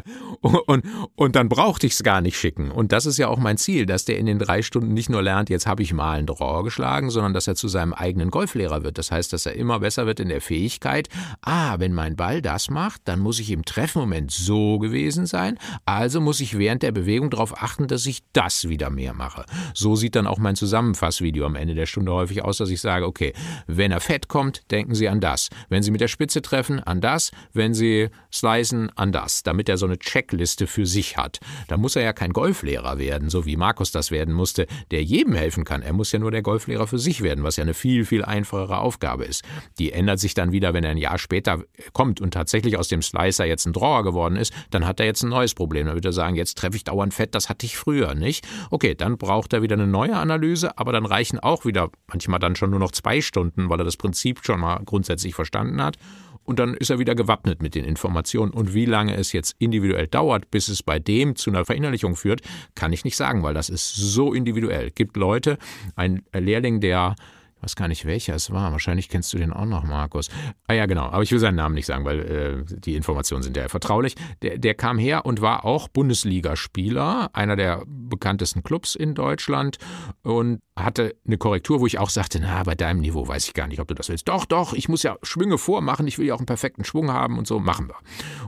[0.40, 2.70] und, und dann brauchte ich es gar nicht schicken.
[2.70, 5.22] Und das ist ja auch mein Ziel, dass der in den drei Stunden nicht nur
[5.22, 8.82] lernt, jetzt habe ich mal einen Draw geschlagen, sondern dass er zu seinem eigenen Golflehrer
[8.82, 8.98] wird.
[8.98, 11.08] Das heißt, dass er immer besser wird in der Fähigkeit,
[11.42, 13.64] ah, wenn mein Ball das macht, dann muss ich im
[14.06, 18.68] Treffmoment so gewesen sein, also muss ich während der Bewegung darauf achten, dass ich das
[18.68, 19.44] wieder mehr mache.
[19.74, 23.06] So sieht dann auch mein Zusammenfassvideo am Ende der Stunde häufig aus, dass ich sage,
[23.06, 23.32] okay,
[23.66, 25.48] wenn er fett kommt, denken Sie an das.
[25.68, 27.30] Wenn Sie mit der Spitze treffen, an das.
[27.52, 29.42] Wenn Sie slicen, an das.
[29.42, 31.40] Damit er so eine Checkliste für sich hat.
[31.68, 35.34] Da muss er ja kein Golflehrer werden, so wie Markus das werden musste, der jedem
[35.34, 35.82] helfen kann.
[35.82, 38.78] Er muss ja nur der Golflehrer für sich werden, was ja eine viel, viel einfachere
[38.78, 39.42] Aufgabe ist.
[39.78, 43.02] Die ändert sich dann wieder, wenn er ein Jahr später kommt und tatsächlich aus dem
[43.02, 45.86] Slicer jetzt ein Drawer geworden ist, dann hat er jetzt ein neues Problem.
[45.86, 48.46] Dann wird er sagen, jetzt treffe ich dauernd fett, das hatte ich früher nicht.
[48.70, 52.56] Okay, dann braucht er wieder eine neue Analyse, aber dann reichen auch wieder manchmal dann
[52.56, 55.96] schon nur noch zwei Stunden, weil er das Prinzip schon mal grundsätzlich verstanden hat.
[56.42, 58.52] Und dann ist er wieder gewappnet mit den Informationen.
[58.52, 62.40] Und wie lange es jetzt individuell dauert, bis es bei dem zu einer Verinnerlichung führt,
[62.76, 64.88] kann ich nicht sagen, weil das ist so individuell.
[64.88, 65.58] Es gibt Leute,
[65.96, 67.16] ein Lehrling, der
[67.62, 68.72] weiß gar nicht, welcher es war.
[68.72, 70.28] Wahrscheinlich kennst du den auch noch, Markus.
[70.66, 71.06] Ah ja, genau.
[71.06, 74.14] Aber ich will seinen Namen nicht sagen, weil äh, die Informationen sind ja vertraulich.
[74.42, 79.78] Der, der kam her und war auch Bundesligaspieler, einer der bekanntesten Clubs in Deutschland
[80.22, 83.66] und hatte eine Korrektur, wo ich auch sagte, na, bei deinem Niveau weiß ich gar
[83.66, 84.28] nicht, ob du das willst.
[84.28, 87.38] Doch, doch, ich muss ja Schwünge vormachen, ich will ja auch einen perfekten Schwung haben
[87.38, 87.96] und so, machen wir.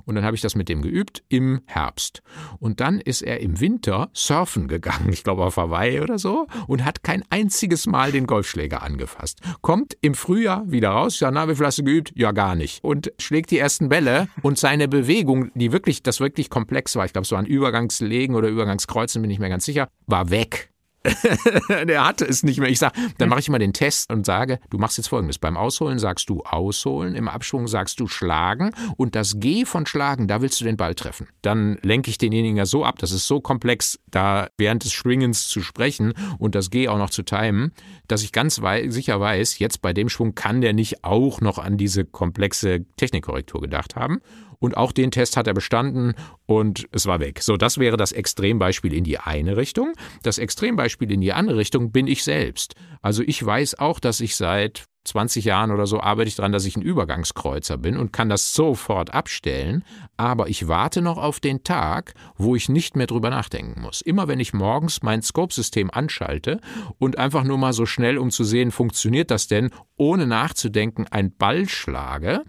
[0.05, 2.23] Und dann habe ich das mit dem geübt im Herbst.
[2.61, 6.85] Und dann ist er im Winter surfen gegangen, ich glaube auf Hawaii oder so, und
[6.85, 9.41] hat kein einziges Mal den Golfschläger angefasst angefasst.
[9.61, 12.13] Kommt im Frühjahr wieder raus, ja, na, wie viel hast du geübt?
[12.17, 12.83] Ja, gar nicht.
[12.83, 17.13] Und schlägt die ersten Bälle und seine Bewegung, die wirklich, das wirklich komplex war, ich
[17.13, 20.71] glaube, es waren Übergangslegen oder Übergangskreuzen, bin ich mir ganz sicher, war weg.
[21.87, 22.69] der hatte es nicht mehr.
[22.69, 25.39] Ich sage, dann mache ich mal den Test und sage, du machst jetzt folgendes.
[25.39, 30.29] Beim Ausholen sagst du ausholen, im Abschwung sagst du schlagen und das G von schlagen,
[30.29, 31.29] da willst du den Ball treffen.
[31.43, 35.49] Dann lenke ich denjenigen ja so ab, das ist so komplex, da während des Schwingens
[35.49, 37.73] zu sprechen und das G auch noch zu timen,
[38.07, 41.59] dass ich ganz wei sicher weiß, jetzt bei dem Schwung kann der nicht auch noch
[41.59, 44.21] an diese komplexe Technikkorrektur gedacht haben.
[44.59, 46.15] Und auch den Test hat er bestanden
[46.47, 47.43] und es war weg.
[47.43, 49.93] So, das wäre das Extrembeispiel in die eine Richtung.
[50.23, 52.75] Das Extrembeispiel in die andere Richtung bin ich selbst.
[53.03, 56.67] Also ich weiß auch, dass ich seit 20 Jahren oder so arbeite ich daran, dass
[56.67, 59.85] ich ein Übergangskreuzer bin und kann das sofort abstellen,
[60.17, 64.01] aber ich warte noch auf den Tag, wo ich nicht mehr drüber nachdenken muss.
[64.01, 66.61] Immer wenn ich morgens mein Scope-System anschalte
[66.99, 71.35] und einfach nur mal so schnell, um zu sehen, funktioniert das denn, ohne nachzudenken, ein
[71.35, 72.45] Ball schlage,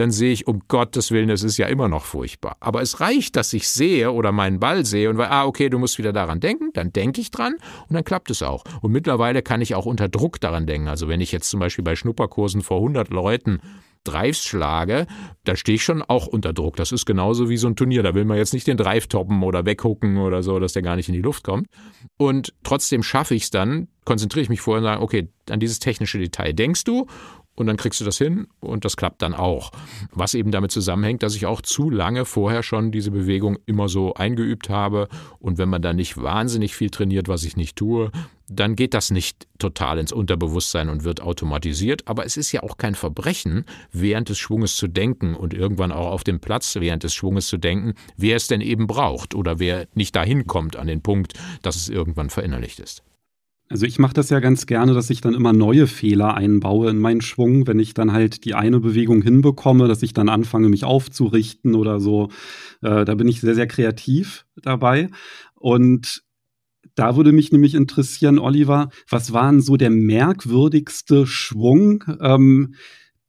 [0.00, 2.56] dann sehe ich, um Gottes Willen, das ist ja immer noch furchtbar.
[2.60, 5.78] Aber es reicht, dass ich sehe oder meinen Ball sehe und weil, ah, okay, du
[5.78, 7.54] musst wieder daran denken, dann denke ich dran
[7.88, 8.64] und dann klappt es auch.
[8.80, 10.88] Und mittlerweile kann ich auch unter Druck daran denken.
[10.88, 13.60] Also wenn ich jetzt zum Beispiel bei Schnupperkursen vor 100 Leuten
[14.04, 15.06] Drives schlage,
[15.44, 16.76] da stehe ich schon auch unter Druck.
[16.76, 18.02] Das ist genauso wie so ein Turnier.
[18.02, 20.96] Da will man jetzt nicht den Drive toppen oder weghucken oder so, dass der gar
[20.96, 21.66] nicht in die Luft kommt.
[22.16, 25.80] Und trotzdem schaffe ich es dann, konzentriere ich mich vorher und sage, okay, an dieses
[25.80, 27.06] technische Detail denkst du
[27.54, 29.70] und dann kriegst du das hin und das klappt dann auch.
[30.12, 34.14] Was eben damit zusammenhängt, dass ich auch zu lange vorher schon diese Bewegung immer so
[34.14, 38.10] eingeübt habe und wenn man da nicht wahnsinnig viel trainiert, was ich nicht tue,
[38.50, 42.08] dann geht das nicht total ins Unterbewusstsein und wird automatisiert.
[42.08, 46.10] Aber es ist ja auch kein Verbrechen, während des Schwunges zu denken und irgendwann auch
[46.10, 49.86] auf dem Platz während des Schwunges zu denken, wer es denn eben braucht oder wer
[49.94, 53.04] nicht dahin kommt an den Punkt, dass es irgendwann verinnerlicht ist.
[53.72, 56.98] Also ich mache das ja ganz gerne, dass ich dann immer neue Fehler einbaue in
[56.98, 60.82] meinen Schwung, wenn ich dann halt die eine Bewegung hinbekomme, dass ich dann anfange, mich
[60.82, 62.30] aufzurichten oder so.
[62.82, 65.08] Äh, da bin ich sehr, sehr kreativ dabei.
[65.54, 66.24] Und
[66.96, 72.74] da würde mich nämlich interessieren, Oliver, was war denn so der merkwürdigste Schwung, ähm,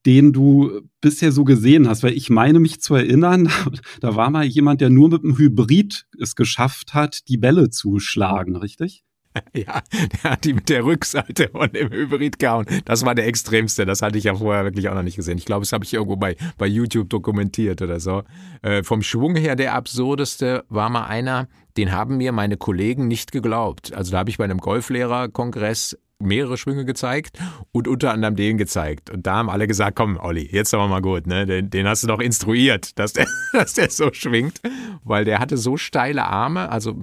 [0.07, 2.01] den du bisher so gesehen hast?
[2.01, 3.47] Weil ich meine mich zu erinnern,
[3.99, 7.99] da war mal jemand, der nur mit einem Hybrid es geschafft hat, die Bälle zu
[7.99, 9.03] schlagen, richtig?
[9.53, 12.65] Ja, der hat die mit der Rückseite von dem Hybrid gehauen.
[12.85, 13.85] Das war der extremste.
[13.85, 15.37] Das hatte ich ja vorher wirklich auch noch nicht gesehen.
[15.37, 18.23] Ich glaube, das habe ich irgendwo bei, bei YouTube dokumentiert oder so.
[18.61, 23.31] Äh, vom Schwung her der absurdeste war mal einer, den haben mir meine Kollegen nicht
[23.31, 23.93] geglaubt.
[23.93, 27.39] Also da habe ich bei einem Golflehrerkongress mehrere Schwünge gezeigt
[27.71, 29.09] und unter anderem den gezeigt.
[29.09, 31.45] Und da haben alle gesagt, komm, Olli, jetzt aber mal gut, ne?
[31.45, 34.61] Den, den hast du doch instruiert, dass der, dass der so schwingt,
[35.03, 36.99] weil der hatte so steile Arme, also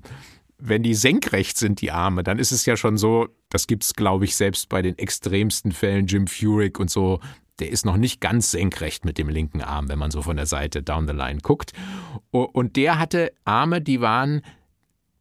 [0.58, 3.94] wenn die senkrecht sind, die Arme, dann ist es ja schon so, das gibt es,
[3.94, 7.20] glaube ich, selbst bei den extremsten Fällen, Jim Furyk und so,
[7.58, 10.46] der ist noch nicht ganz senkrecht mit dem linken Arm, wenn man so von der
[10.46, 11.72] Seite down the line guckt.
[12.30, 14.42] Und der hatte Arme, die waren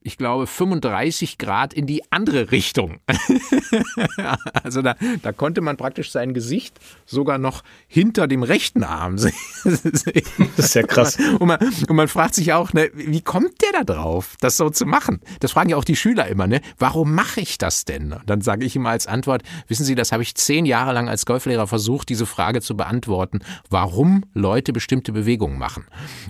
[0.07, 2.99] ich glaube, 35 Grad in die andere Richtung.
[4.63, 9.33] also da, da konnte man praktisch sein Gesicht sogar noch hinter dem rechten Arm sehen.
[9.65, 11.17] das ist ja krass.
[11.39, 14.69] Und man, und man fragt sich auch, ne, wie kommt der da drauf, das so
[14.69, 15.19] zu machen?
[15.41, 16.61] Das fragen ja auch die Schüler immer, ne?
[16.77, 18.13] Warum mache ich das denn?
[18.13, 21.09] Und dann sage ich immer als Antwort, wissen Sie, das habe ich zehn Jahre lang
[21.09, 25.85] als Golflehrer versucht, diese Frage zu beantworten, warum Leute bestimmte Bewegungen machen.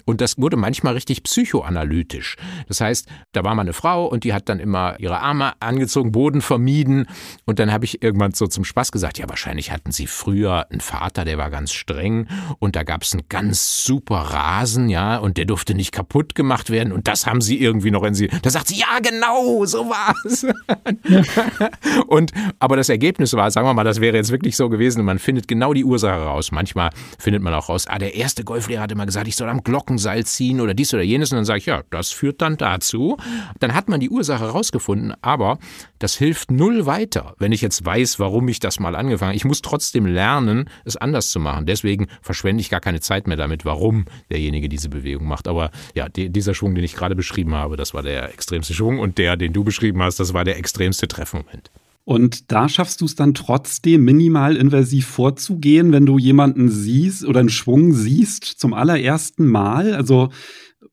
[0.06, 2.38] Und das wurde manchmal richtig psychoanalytisch.
[2.68, 6.12] Das heißt, da war man eine Frau und die hat dann immer ihre Arme angezogen,
[6.12, 7.08] Boden vermieden.
[7.46, 10.82] Und dann habe ich irgendwann so zum Spaß gesagt, ja, wahrscheinlich hatten sie früher einen
[10.82, 12.28] Vater, der war ganz streng
[12.60, 16.70] und da gab es einen ganz super Rasen, ja, und der durfte nicht kaputt gemacht
[16.70, 18.30] werden und das haben sie irgendwie noch in sie.
[18.42, 20.46] Da sagt sie, ja, genau, so war's.
[22.08, 25.20] und aber das Ergebnis war, sagen wir mal, das wäre jetzt wirklich so gewesen, man
[25.20, 26.52] findet genau die Ursache raus.
[26.52, 26.90] Manchmal
[27.20, 30.26] findet man auch raus, ah, der erste Golflehrer hat immer gesagt, ich soll am Glockenseil
[30.26, 33.18] ziehen oder dies oder jenes und dann sage ich, ja, das führt dann dazu.
[33.60, 35.60] Dann hat man die Ursache herausgefunden, aber
[36.00, 39.38] das hilft null weiter, wenn ich jetzt weiß, warum ich das mal angefangen habe.
[39.38, 41.66] Ich muss trotzdem lernen, es anders zu machen.
[41.66, 45.48] Deswegen verschwende ich gar keine Zeit mehr damit, warum derjenige diese Bewegung macht.
[45.48, 49.00] Aber ja, die, dieser Schwung, den ich gerade beschrieben habe, das war der extremste Schwung
[49.00, 51.72] und der, den du beschrieben hast, das war der extremste Treffmoment.
[52.08, 57.42] Und da schaffst du es dann trotzdem minimal invasiv vorzugehen, wenn du jemanden siehst oder
[57.42, 59.94] einen Schwung siehst zum allerersten Mal.
[59.94, 60.30] Also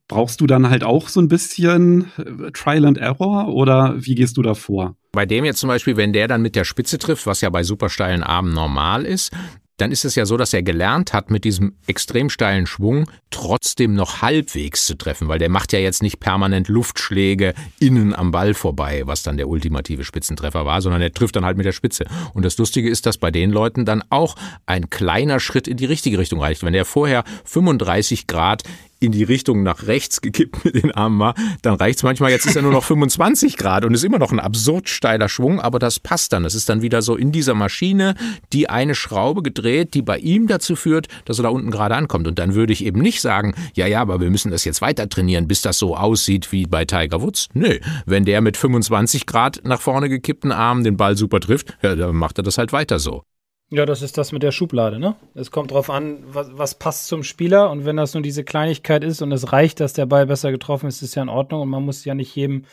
[0.07, 4.37] Brauchst du dann halt auch so ein bisschen äh, Trial and Error oder wie gehst
[4.37, 4.95] du da vor?
[5.11, 7.63] Bei dem jetzt zum Beispiel, wenn der dann mit der Spitze trifft, was ja bei
[7.63, 9.31] super steilen Armen normal ist,
[9.77, 13.93] dann ist es ja so, dass er gelernt hat, mit diesem extrem steilen Schwung trotzdem
[13.93, 18.53] noch halbwegs zu treffen, weil der macht ja jetzt nicht permanent Luftschläge innen am Ball
[18.53, 22.05] vorbei, was dann der ultimative Spitzentreffer war, sondern er trifft dann halt mit der Spitze.
[22.33, 24.35] Und das Lustige ist, dass bei den Leuten dann auch
[24.65, 26.63] ein kleiner Schritt in die richtige Richtung reicht.
[26.63, 28.63] Wenn er vorher 35 Grad
[29.05, 32.45] in die Richtung nach rechts gekippt mit den Armen war, dann reicht es manchmal, jetzt
[32.45, 35.79] ist er nur noch 25 Grad und ist immer noch ein absurd steiler Schwung, aber
[35.79, 36.43] das passt dann.
[36.43, 38.15] Das ist dann wieder so in dieser Maschine
[38.53, 42.27] die eine Schraube gedreht, die bei ihm dazu führt, dass er da unten gerade ankommt.
[42.27, 45.09] Und dann würde ich eben nicht sagen, ja, ja, aber wir müssen das jetzt weiter
[45.09, 47.49] trainieren, bis das so aussieht wie bei Tiger Woods.
[47.53, 51.95] Nö, wenn der mit 25 Grad nach vorne gekippten Armen den Ball super trifft, ja,
[51.95, 53.23] dann macht er das halt weiter so.
[53.71, 55.15] Ja, das ist das mit der Schublade, ne?
[55.33, 59.03] Es kommt drauf an, was, was passt zum Spieler und wenn das nur diese Kleinigkeit
[59.03, 61.69] ist und es reicht, dass der Ball besser getroffen ist, ist ja in Ordnung und
[61.69, 62.65] man muss ja nicht jedem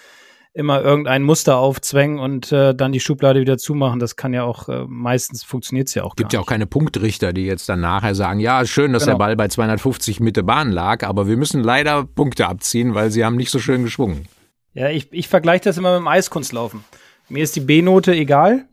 [0.55, 4.01] immer irgendein Muster aufzwängen und äh, dann die Schublade wieder zumachen.
[4.01, 7.33] Das kann ja auch, äh, meistens funktioniert es ja auch Gibt ja auch keine Punktrichter,
[7.33, 9.15] die jetzt dann nachher sagen, ja, schön, dass genau.
[9.15, 13.25] der Ball bei 250 Mitte Bahn lag, aber wir müssen leider Punkte abziehen, weil sie
[13.25, 14.27] haben nicht so schön geschwungen.
[14.75, 16.85] Ja, ich, ich vergleiche das immer mit dem Eiskunstlaufen.
[17.31, 18.67] Mir ist die B-Note egal,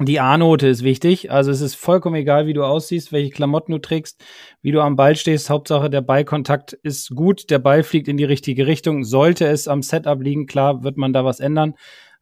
[0.00, 1.30] die A-Note ist wichtig.
[1.30, 4.22] Also es ist vollkommen egal, wie du aussiehst, welche Klamotten du trägst,
[4.60, 5.48] wie du am Ball stehst.
[5.48, 9.04] Hauptsache, der Ballkontakt ist gut, der Ball fliegt in die richtige Richtung.
[9.04, 11.74] Sollte es am Setup liegen, klar, wird man da was ändern.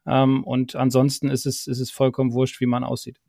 [0.07, 3.19] Ähm, und ansonsten ist es, ist es vollkommen wurscht, wie man aussieht.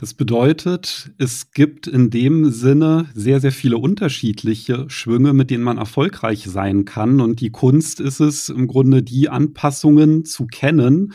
[0.00, 5.76] Das bedeutet, es gibt in dem Sinne sehr, sehr viele unterschiedliche Schwünge, mit denen man
[5.76, 7.20] erfolgreich sein kann.
[7.20, 11.14] Und die Kunst ist es im Grunde, die Anpassungen zu kennen,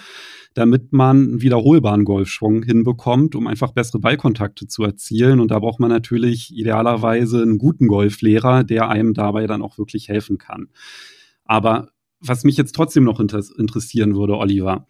[0.54, 5.40] damit man einen wiederholbaren Golfschwung hinbekommt, um einfach bessere Ballkontakte zu erzielen.
[5.40, 10.10] Und da braucht man natürlich idealerweise einen guten Golflehrer, der einem dabei dann auch wirklich
[10.10, 10.68] helfen kann.
[11.46, 11.88] Aber
[12.20, 14.88] was mich jetzt trotzdem noch interessieren würde, Oliver,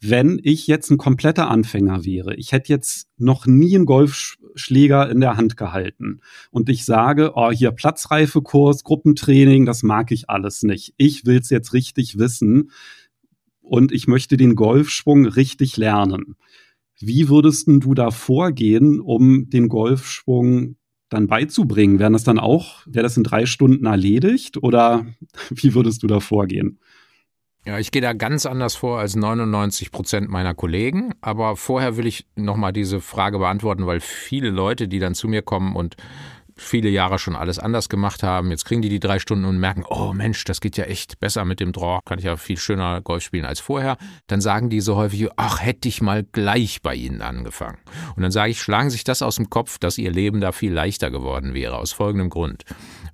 [0.00, 5.20] wenn ich jetzt ein kompletter Anfänger wäre, ich hätte jetzt noch nie einen Golfschläger in
[5.20, 6.20] der Hand gehalten
[6.50, 10.94] und ich sage, oh, hier Platzreifekurs, Gruppentraining, das mag ich alles nicht.
[10.98, 12.70] Ich will es jetzt richtig wissen
[13.60, 16.36] und ich möchte den Golfschwung richtig lernen.
[16.98, 20.76] Wie würdest du da vorgehen, um den Golfschwung
[21.08, 21.98] dann beizubringen?
[21.98, 25.06] Wären das dann auch, wäre das in drei Stunden erledigt oder
[25.50, 26.78] wie würdest du da vorgehen?
[27.66, 31.14] Ja, ich gehe da ganz anders vor als 99 Prozent meiner Kollegen.
[31.20, 35.42] Aber vorher will ich nochmal diese Frage beantworten, weil viele Leute, die dann zu mir
[35.42, 35.96] kommen und
[36.54, 39.84] viele Jahre schon alles anders gemacht haben, jetzt kriegen die die drei Stunden und merken,
[39.88, 43.00] oh Mensch, das geht ja echt besser mit dem Draw, kann ich ja viel schöner
[43.02, 43.98] Golf spielen als vorher.
[44.28, 47.78] Dann sagen die so häufig, ach, hätte ich mal gleich bei ihnen angefangen.
[48.14, 50.72] Und dann sage ich, schlagen sich das aus dem Kopf, dass ihr Leben da viel
[50.72, 52.64] leichter geworden wäre, aus folgendem Grund.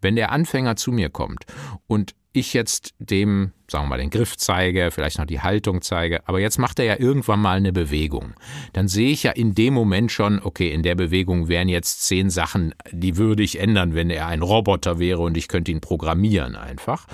[0.03, 1.47] Wenn der Anfänger zu mir kommt
[1.87, 6.27] und ich jetzt dem, sagen wir mal, den Griff zeige, vielleicht noch die Haltung zeige,
[6.27, 8.33] aber jetzt macht er ja irgendwann mal eine Bewegung.
[8.73, 12.31] Dann sehe ich ja in dem Moment schon, okay, in der Bewegung wären jetzt zehn
[12.31, 16.57] Sachen, die würde ich ändern, wenn er ein Roboter wäre und ich könnte ihn programmieren
[16.57, 17.07] einfach.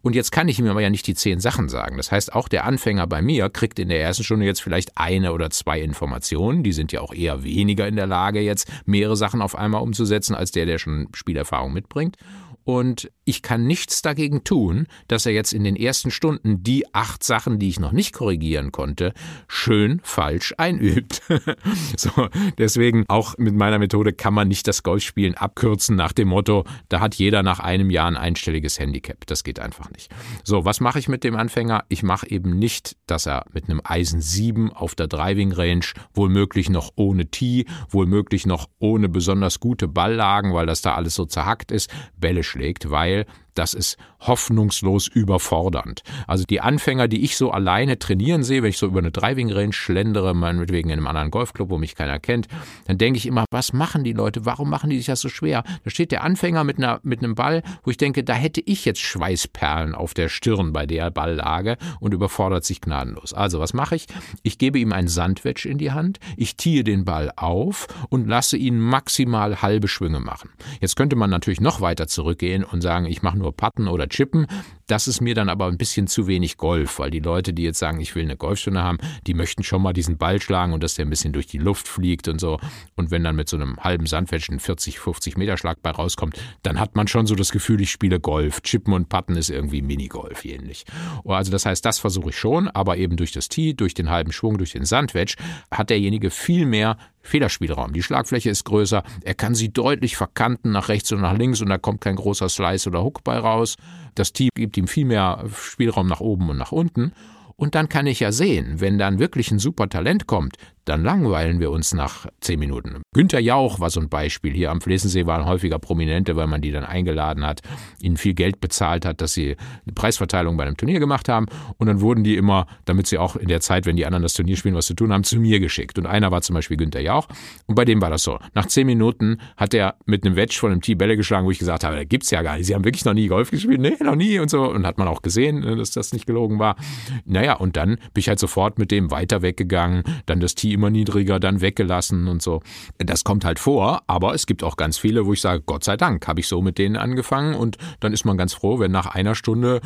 [0.00, 1.98] Und jetzt kann ich ihm aber ja nicht die zehn Sachen sagen.
[1.98, 5.32] Das heißt, auch der Anfänger bei mir kriegt in der ersten Stunde jetzt vielleicht eine
[5.32, 6.62] oder zwei Informationen.
[6.62, 10.34] Die sind ja auch eher weniger in der Lage, jetzt mehrere Sachen auf einmal umzusetzen,
[10.34, 12.16] als der, der schon Spielerfahrung mitbringt.
[12.64, 17.22] Und ich kann nichts dagegen tun, dass er jetzt in den ersten Stunden die acht
[17.22, 19.12] Sachen, die ich noch nicht korrigieren konnte,
[19.48, 21.22] schön falsch einübt.
[21.96, 26.64] so, deswegen auch mit meiner Methode kann man nicht das Golfspielen abkürzen nach dem Motto,
[26.88, 29.26] da hat jeder nach einem Jahr ein einstelliges Handicap.
[29.26, 30.10] Das geht einfach nicht.
[30.44, 31.84] So, was mache ich mit dem Anfänger?
[31.88, 35.84] Ich mache eben nicht, dass er mit einem Eisen 7 auf der Driving Range,
[36.14, 41.24] wohlmöglich noch ohne Tee, wohlmöglich noch ohne besonders gute Balllagen, weil das da alles so
[41.24, 46.02] zerhackt ist, Bälle schlägt, weil das ist hoffnungslos überfordernd.
[46.26, 49.52] Also die Anfänger, die ich so alleine trainieren sehe, wenn ich so über eine Driving
[49.52, 52.48] Range schlendere, meinetwegen in einem anderen Golfclub, wo mich keiner kennt,
[52.86, 54.46] dann denke ich immer, was machen die Leute?
[54.46, 55.64] Warum machen die sich das so schwer?
[55.84, 58.84] Da steht der Anfänger mit, einer, mit einem Ball, wo ich denke, da hätte ich
[58.84, 63.34] jetzt Schweißperlen auf der Stirn bei der Balllage und überfordert sich gnadenlos.
[63.34, 64.06] Also was mache ich?
[64.42, 68.56] Ich gebe ihm ein Sandwedge in die Hand, ich tiehe den Ball auf und lasse
[68.56, 70.50] ihn maximal halbe Schwünge machen.
[70.80, 74.46] Jetzt könnte man natürlich noch weiter zurückgehen und sagen, ich mache nur Patten oder Chippen.
[74.92, 77.78] Das ist mir dann aber ein bisschen zu wenig Golf, weil die Leute, die jetzt
[77.78, 80.96] sagen, ich will eine Golfstunde haben, die möchten schon mal diesen Ball schlagen und dass
[80.96, 82.60] der ein bisschen durch die Luft fliegt und so.
[82.94, 86.38] Und wenn dann mit so einem halben Sandwedge ein 40, 50 Meter Schlag bei rauskommt,
[86.62, 88.60] dann hat man schon so das Gefühl, ich spiele Golf.
[88.60, 90.84] Chippen und Patten ist irgendwie Minigolf ähnlich.
[91.24, 94.30] Also das heißt, das versuche ich schon, aber eben durch das Tee, durch den halben
[94.30, 95.36] Schwung, durch den Sandwedge
[95.70, 97.92] hat derjenige viel mehr Federspielraum.
[97.92, 101.68] Die Schlagfläche ist größer, er kann sie deutlich verkanten nach rechts und nach links und
[101.68, 103.76] da kommt kein großer Slice oder Hook bei raus.
[104.14, 107.12] Das Team gibt ihm viel mehr Spielraum nach oben und nach unten.
[107.56, 111.60] Und dann kann ich ja sehen, wenn dann wirklich ein super Talent kommt, dann langweilen
[111.60, 113.02] wir uns nach zehn Minuten.
[113.14, 114.52] Günter Jauch war so ein Beispiel.
[114.52, 117.60] Hier am Flesensee waren häufiger Prominente, weil man die dann eingeladen hat,
[118.00, 121.46] ihnen viel Geld bezahlt hat, dass sie eine Preisverteilung bei einem Turnier gemacht haben.
[121.78, 124.34] Und dann wurden die immer, damit sie auch in der Zeit, wenn die anderen das
[124.34, 125.98] Turnier spielen, was zu tun haben, zu mir geschickt.
[125.98, 127.28] Und einer war zum Beispiel Günter Jauch.
[127.66, 128.38] Und bei dem war das so.
[128.54, 131.58] Nach zehn Minuten hat er mit einem Wedge von einem Tee Bälle geschlagen, wo ich
[131.58, 132.66] gesagt habe, da gibt's ja gar nicht.
[132.66, 133.80] Sie haben wirklich noch nie Golf gespielt?
[133.80, 134.68] Nee, noch nie und so.
[134.70, 136.76] Und hat man auch gesehen, ne, dass das nicht gelogen war.
[137.24, 140.90] Naja, und dann bin ich halt sofort mit dem weiter weggegangen, dann das Tee immer
[140.90, 142.62] niedriger, dann weggelassen und so.
[142.98, 145.96] Das kommt halt vor, aber es gibt auch ganz viele, wo ich sage, Gott sei
[145.96, 149.06] Dank, habe ich so mit denen angefangen und dann ist man ganz froh, wenn nach
[149.06, 149.80] einer Stunde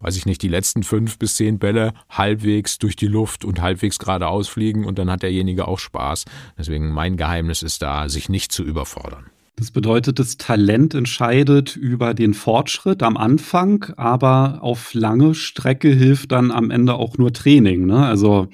[0.00, 3.98] weiß ich nicht, die letzten fünf bis zehn Bälle halbwegs durch die Luft und halbwegs
[3.98, 6.24] geradeaus fliegen und dann hat derjenige auch Spaß.
[6.56, 9.26] Deswegen mein Geheimnis ist da, sich nicht zu überfordern.
[9.56, 16.30] Das bedeutet, das Talent entscheidet über den Fortschritt am Anfang, aber auf lange Strecke hilft
[16.30, 17.84] dann am Ende auch nur Training.
[17.84, 18.06] Ne?
[18.06, 18.46] Also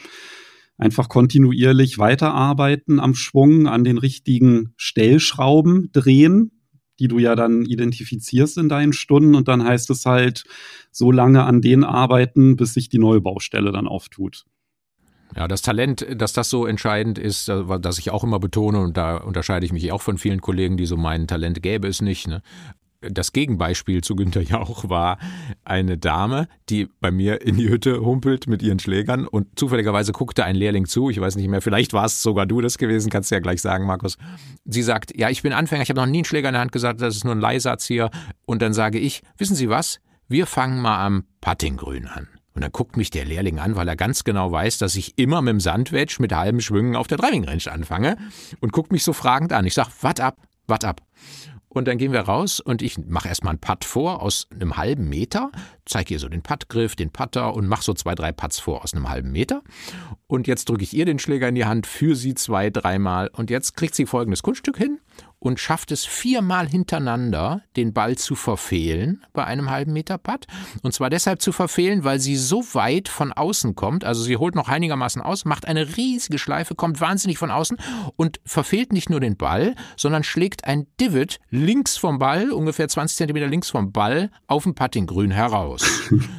[0.78, 6.50] einfach kontinuierlich weiterarbeiten am Schwung, an den richtigen Stellschrauben drehen,
[6.98, 10.44] die du ja dann identifizierst in deinen Stunden und dann heißt es halt
[10.90, 14.44] so lange an denen arbeiten, bis sich die neue Baustelle dann auftut.
[15.36, 18.96] Ja, das Talent, dass das so entscheidend ist, äh, dass ich auch immer betone, und
[18.96, 22.28] da unterscheide ich mich auch von vielen Kollegen, die so meinen, Talent gäbe es nicht.
[22.28, 22.42] Ne?
[23.10, 25.18] Das Gegenbeispiel zu Günter Jauch war
[25.64, 30.44] eine Dame, die bei mir in die Hütte humpelt mit ihren Schlägern und zufälligerweise guckte
[30.44, 31.10] ein Lehrling zu.
[31.10, 33.60] Ich weiß nicht mehr, vielleicht war es sogar du das gewesen, kannst du ja gleich
[33.60, 34.16] sagen, Markus.
[34.64, 36.72] Sie sagt, ja, ich bin Anfänger, ich habe noch nie einen Schläger in der Hand
[36.72, 38.10] gesagt, das ist nur ein Leihsatz hier.
[38.46, 40.00] Und dann sage ich, wissen Sie was?
[40.28, 42.28] Wir fangen mal am Puttinggrün an.
[42.54, 45.42] Und dann guckt mich der Lehrling an, weil er ganz genau weiß, dass ich immer
[45.42, 48.16] mit dem Sandwedge mit halben Schwüngen auf der Driving Range anfange
[48.60, 49.66] und guckt mich so fragend an.
[49.66, 50.38] Ich sag, wat ab,
[50.68, 51.02] wat ab.
[51.74, 55.08] Und dann gehen wir raus und ich mache erstmal einen Putt vor aus einem halben
[55.08, 55.50] Meter,
[55.86, 58.94] zeige ihr so den Puttgriff, den Putter und mache so zwei, drei Putts vor aus
[58.94, 59.62] einem halben Meter.
[60.26, 63.28] Und jetzt drücke ich ihr den Schläger in die Hand, für sie zwei, dreimal.
[63.28, 64.98] Und jetzt kriegt sie folgendes Kunststück hin
[65.44, 70.46] und schafft es viermal hintereinander, den Ball zu verfehlen bei einem halben Meter Putt.
[70.82, 74.04] Und zwar deshalb zu verfehlen, weil sie so weit von außen kommt.
[74.04, 77.76] Also sie holt noch einigermaßen aus, macht eine riesige Schleife, kommt wahnsinnig von außen
[78.16, 83.18] und verfehlt nicht nur den Ball, sondern schlägt ein Divot links vom Ball, ungefähr 20
[83.18, 85.73] Zentimeter links vom Ball, auf dem Puttinggrün heraus.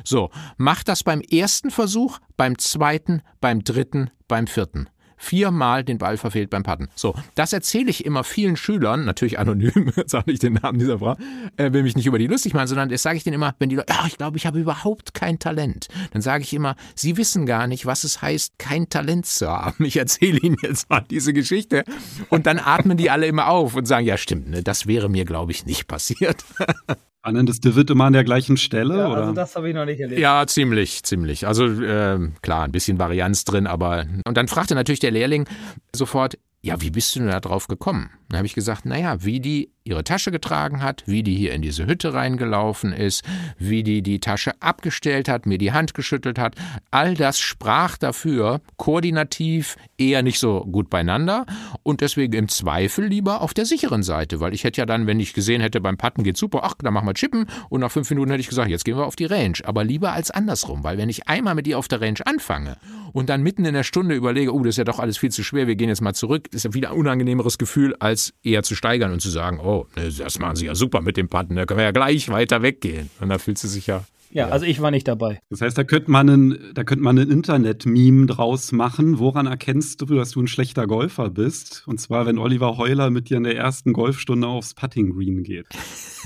[0.03, 6.17] So, macht das beim ersten Versuch, beim zweiten, beim dritten, beim vierten viermal den Ball
[6.17, 6.89] verfehlt beim Patten.
[6.95, 11.17] So, das erzähle ich immer vielen Schülern, natürlich anonym, sage ich den Namen dieser Frau,
[11.57, 13.69] äh, will mich nicht über die lustig machen, sondern das sage ich denen immer, wenn
[13.69, 17.17] die Leute, ach, ich glaube, ich habe überhaupt kein Talent, dann sage ich immer, sie
[17.17, 19.85] wissen gar nicht, was es heißt, kein Talent zu haben.
[19.85, 21.83] Ich erzähle ihnen jetzt mal diese Geschichte
[22.29, 25.25] und dann atmen die alle immer auf und sagen, ja stimmt, ne, das wäre mir,
[25.25, 26.43] glaube ich, nicht passiert.
[27.25, 28.99] Spannendes Divid immer an der gleichen Stelle?
[28.99, 29.21] Ja, oder?
[29.21, 30.21] also das habe ich noch nicht erlebt.
[30.21, 31.47] Ja, ziemlich, ziemlich.
[31.47, 35.47] Also äh, klar, ein bisschen Varianz drin, aber und dann fragte natürlich der Lehrling
[35.95, 38.09] sofort, ja, wie bist du denn da drauf gekommen?
[38.29, 41.61] Dann habe ich gesagt, naja, wie die ihre Tasche getragen hat, wie die hier in
[41.61, 43.23] diese Hütte reingelaufen ist,
[43.59, 46.55] wie die die Tasche abgestellt hat, mir die Hand geschüttelt hat,
[46.89, 51.45] all das sprach dafür, koordinativ eher nicht so gut beieinander
[51.83, 55.19] und deswegen im Zweifel lieber auf der sicheren Seite, weil ich hätte ja dann, wenn
[55.19, 58.09] ich gesehen hätte, beim Patten geht super, ach, dann machen wir Chippen und nach fünf
[58.09, 60.97] Minuten hätte ich gesagt, jetzt gehen wir auf die Range, aber lieber als andersrum, weil
[60.97, 62.77] wenn ich einmal mit ihr auf der Range anfange
[63.13, 65.43] und dann mitten in der Stunde überlege, oh, das ist ja doch alles viel zu
[65.43, 68.75] schwer, wir gehen jetzt mal zurück, ist ja wieder ein unangenehmeres Gefühl, als eher zu
[68.75, 71.79] steigern und zu sagen, oh, das machen sie ja super mit dem Patten, da können
[71.79, 73.09] wir ja gleich weiter weggehen.
[73.19, 75.39] Und da fühlt sie sich ja ja, also ich war nicht dabei.
[75.49, 79.19] Das heißt, da könnte man ein, da könnte man ein Internet-Meme draus machen.
[79.19, 81.83] Woran erkennst du, dass du ein schlechter Golfer bist?
[81.87, 85.67] Und zwar, wenn Oliver Heuler mit dir in der ersten Golfstunde aufs Putting Green geht.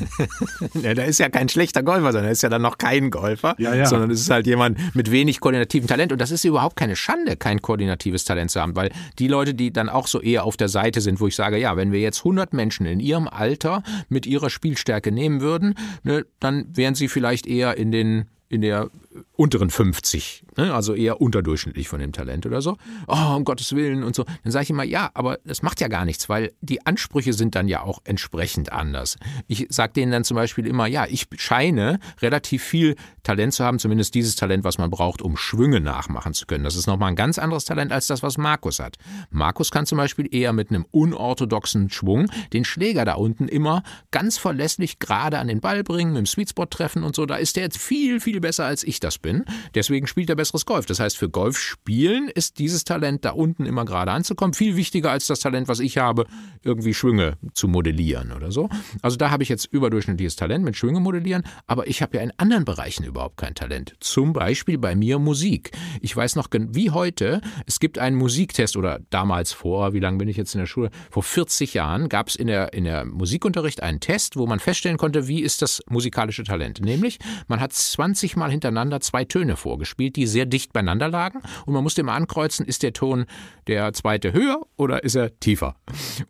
[0.81, 3.75] ja, da ist ja kein schlechter Golfer, sondern ist ja dann noch kein Golfer, ja,
[3.75, 3.85] ja.
[3.85, 6.11] sondern es ist halt jemand mit wenig koordinativem Talent.
[6.11, 9.71] Und das ist überhaupt keine Schande, kein koordinatives Talent zu haben, weil die Leute, die
[9.71, 12.19] dann auch so eher auf der Seite sind, wo ich sage, ja, wenn wir jetzt
[12.19, 17.45] 100 Menschen in ihrem Alter mit ihrer Spielstärke nehmen würden, ne, dann wären sie vielleicht
[17.45, 18.89] eher in den in der
[19.35, 20.73] unteren 50, ne?
[20.73, 22.77] also eher unterdurchschnittlich von dem Talent oder so.
[23.07, 24.23] Oh, um Gottes Willen und so.
[24.43, 27.55] Dann sage ich immer, ja, aber das macht ja gar nichts, weil die Ansprüche sind
[27.55, 29.17] dann ja auch entsprechend anders.
[29.47, 33.79] Ich sage denen dann zum Beispiel immer, ja, ich scheine relativ viel Talent zu haben,
[33.79, 36.63] zumindest dieses Talent, was man braucht, um Schwünge nachmachen zu können.
[36.63, 38.97] Das ist nochmal ein ganz anderes Talent als das, was Markus hat.
[39.31, 44.37] Markus kann zum Beispiel eher mit einem unorthodoxen Schwung den Schläger da unten immer ganz
[44.37, 47.25] verlässlich gerade an den Ball bringen, dem Sweetspot treffen und so.
[47.25, 49.45] Da ist der jetzt viel, viel besser als ich das bin.
[49.73, 50.85] Deswegen spielt er besseres Golf.
[50.85, 55.11] Das heißt, für Golf spielen ist dieses Talent da unten immer gerade anzukommen viel wichtiger
[55.11, 56.25] als das Talent, was ich habe,
[56.63, 58.69] irgendwie Schwünge zu modellieren oder so.
[59.01, 62.33] Also da habe ich jetzt überdurchschnittliches Talent mit Schwünge modellieren, aber ich habe ja in
[62.37, 63.95] anderen Bereichen überhaupt kein Talent.
[63.99, 65.71] Zum Beispiel bei mir Musik.
[66.01, 70.27] Ich weiß noch wie heute, es gibt einen Musiktest oder damals vor, wie lange bin
[70.27, 70.89] ich jetzt in der Schule?
[71.09, 74.97] Vor 40 Jahren gab es in der, in der Musikunterricht einen Test, wo man feststellen
[74.97, 76.81] konnte, wie ist das musikalische Talent.
[76.81, 81.41] Nämlich, man hat 20 Mal hintereinander zwei Töne vorgespielt, die sehr dicht beieinander lagen.
[81.65, 83.25] Und man musste immer ankreuzen, ist der Ton
[83.67, 85.75] der zweite höher oder ist er tiefer?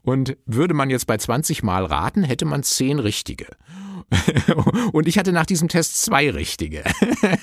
[0.03, 3.47] Und würde man jetzt bei 20 Mal raten, hätte man 10 richtige.
[4.91, 6.83] Und ich hatte nach diesem Test zwei richtige.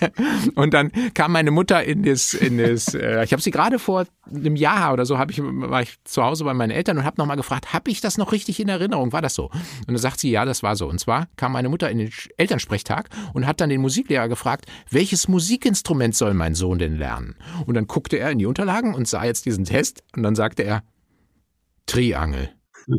[0.54, 4.06] Und dann kam meine Mutter in das, in das äh, ich habe sie gerade vor
[4.28, 7.36] einem Jahr oder so, ich, war ich zu Hause bei meinen Eltern und habe nochmal
[7.36, 9.12] gefragt, habe ich das noch richtig in Erinnerung?
[9.12, 9.46] War das so?
[9.46, 10.88] Und dann sagt sie, ja, das war so.
[10.88, 15.28] Und zwar kam meine Mutter in den Elternsprechtag und hat dann den Musiklehrer gefragt, welches
[15.28, 17.36] Musikinstrument soll mein Sohn denn lernen?
[17.66, 20.62] Und dann guckte er in die Unterlagen und sah jetzt diesen Test und dann sagte
[20.62, 20.82] er,
[21.86, 22.55] Triangel.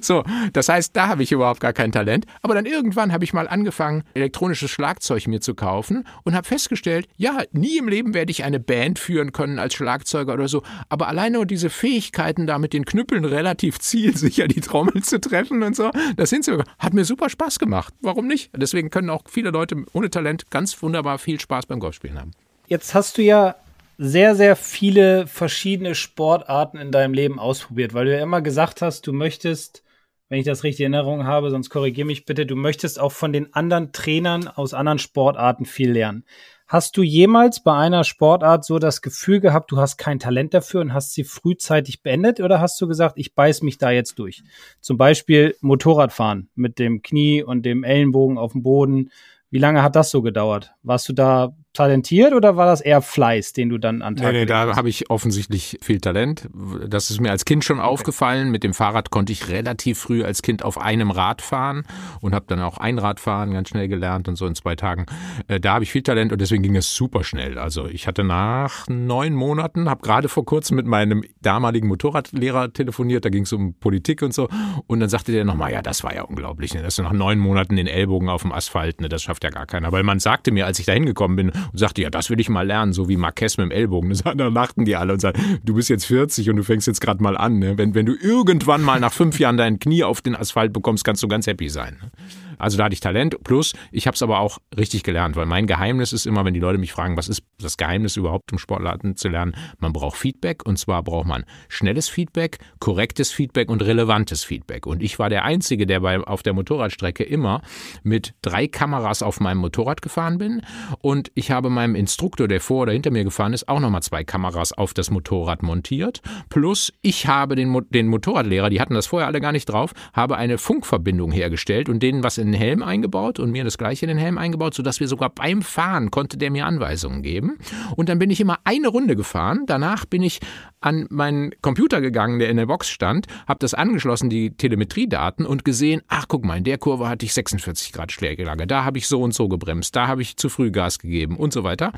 [0.00, 2.26] So, das heißt, da habe ich überhaupt gar kein Talent.
[2.42, 7.08] Aber dann irgendwann habe ich mal angefangen, elektronisches Schlagzeug mir zu kaufen und habe festgestellt,
[7.16, 10.62] ja, nie im Leben werde ich eine Band führen können als Schlagzeuger oder so.
[10.88, 15.76] Aber alleine diese Fähigkeiten, da mit den Knüppeln relativ zielsicher die Trommel zu treffen und
[15.76, 16.58] so, das sie.
[16.78, 17.94] Hat mir super Spaß gemacht.
[18.00, 18.50] Warum nicht?
[18.56, 22.30] Deswegen können auch viele Leute ohne Talent ganz wunderbar viel Spaß beim Golfspielen haben.
[22.68, 23.56] Jetzt hast du ja
[23.98, 29.06] sehr, sehr viele verschiedene Sportarten in deinem Leben ausprobiert, weil du ja immer gesagt hast,
[29.06, 29.82] du möchtest
[30.28, 33.32] wenn ich das richtig in Erinnerung habe, sonst korrigiere mich bitte, du möchtest auch von
[33.32, 36.24] den anderen Trainern aus anderen Sportarten viel lernen.
[36.66, 40.82] Hast du jemals bei einer Sportart so das Gefühl gehabt, du hast kein Talent dafür
[40.82, 44.42] und hast sie frühzeitig beendet oder hast du gesagt, ich beiß mich da jetzt durch?
[44.82, 49.10] Zum Beispiel Motorradfahren mit dem Knie und dem Ellenbogen auf dem Boden.
[49.48, 50.74] Wie lange hat das so gedauert?
[50.82, 54.40] Warst du da talentiert oder war das eher Fleiß, den du dann an Tag Nee,
[54.40, 56.48] nee, da habe ich offensichtlich viel Talent.
[56.88, 57.86] Das ist mir als Kind schon okay.
[57.86, 58.50] aufgefallen.
[58.50, 61.84] Mit dem Fahrrad konnte ich relativ früh als Kind auf einem Rad fahren
[62.20, 65.06] und habe dann auch Einradfahren ganz schnell gelernt und so in zwei Tagen.
[65.46, 67.58] Äh, da habe ich viel Talent und deswegen ging es super schnell.
[67.58, 73.24] Also ich hatte nach neun Monaten, habe gerade vor kurzem mit meinem damaligen Motorradlehrer telefoniert,
[73.24, 74.48] da ging es um Politik und so
[74.86, 76.82] und dann sagte der nochmal, ja, das war ja unglaublich, ne?
[76.82, 79.08] dass du nach neun Monaten den Ellbogen auf dem Asphalt, ne?
[79.08, 79.92] das schafft ja gar keiner.
[79.92, 82.48] Weil man sagte mir, als ich da hingekommen bin und sagte, ja, das will ich
[82.48, 84.08] mal lernen, so wie Marquez mit dem Ellbogen.
[84.38, 87.22] Da lachten die alle und sagten, du bist jetzt 40 und du fängst jetzt gerade
[87.22, 87.58] mal an.
[87.58, 87.76] Ne?
[87.76, 91.22] Wenn, wenn du irgendwann mal nach fünf Jahren dein Knie auf den Asphalt bekommst, kannst
[91.22, 91.96] du ganz happy sein.
[92.00, 92.10] Ne?
[92.58, 93.42] Also da hatte ich Talent.
[93.44, 96.60] Plus, ich habe es aber auch richtig gelernt, weil mein Geheimnis ist immer, wenn die
[96.60, 100.64] Leute mich fragen, was ist das Geheimnis überhaupt, um Sportladen zu lernen, man braucht Feedback
[100.66, 104.86] und zwar braucht man schnelles Feedback, korrektes Feedback und relevantes Feedback.
[104.86, 107.62] Und ich war der Einzige, der bei, auf der Motorradstrecke immer
[108.02, 110.62] mit drei Kameras auf meinem Motorrad gefahren bin
[111.00, 114.24] und ich habe meinem Instruktor, der vor oder hinter mir gefahren ist, auch nochmal zwei
[114.24, 116.20] Kameras auf das Motorrad montiert.
[116.48, 120.36] Plus, ich habe den, den Motorradlehrer, die hatten das vorher alle gar nicht drauf, habe
[120.36, 124.08] eine Funkverbindung hergestellt und denen was in den Helm eingebaut und mir das gleiche in
[124.08, 127.58] den Helm eingebaut, sodass wir sogar beim Fahren konnte der mir Anweisungen geben.
[127.96, 129.64] Und dann bin ich immer eine Runde gefahren.
[129.66, 130.40] Danach bin ich
[130.80, 135.64] an meinen Computer gegangen, der in der Box stand, habe das angeschlossen, die Telemetriedaten und
[135.64, 139.08] gesehen, ach guck mal, in der Kurve hatte ich 46 Grad Schlägelage, da habe ich
[139.08, 141.92] so und so gebremst, da habe ich zu früh Gas gegeben und so weiter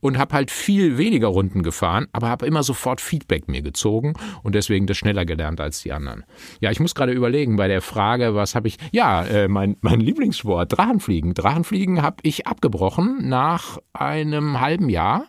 [0.00, 4.54] und habe halt viel weniger Runden gefahren, aber habe immer sofort Feedback mir gezogen und
[4.54, 6.24] deswegen das schneller gelernt als die anderen.
[6.60, 9.93] Ja, ich muss gerade überlegen bei der Frage, was habe ich, ja, äh, mein, mein
[10.00, 11.34] Lieblingssport, Drachenfliegen.
[11.34, 15.26] Drachenfliegen habe ich abgebrochen nach einem halben Jahr,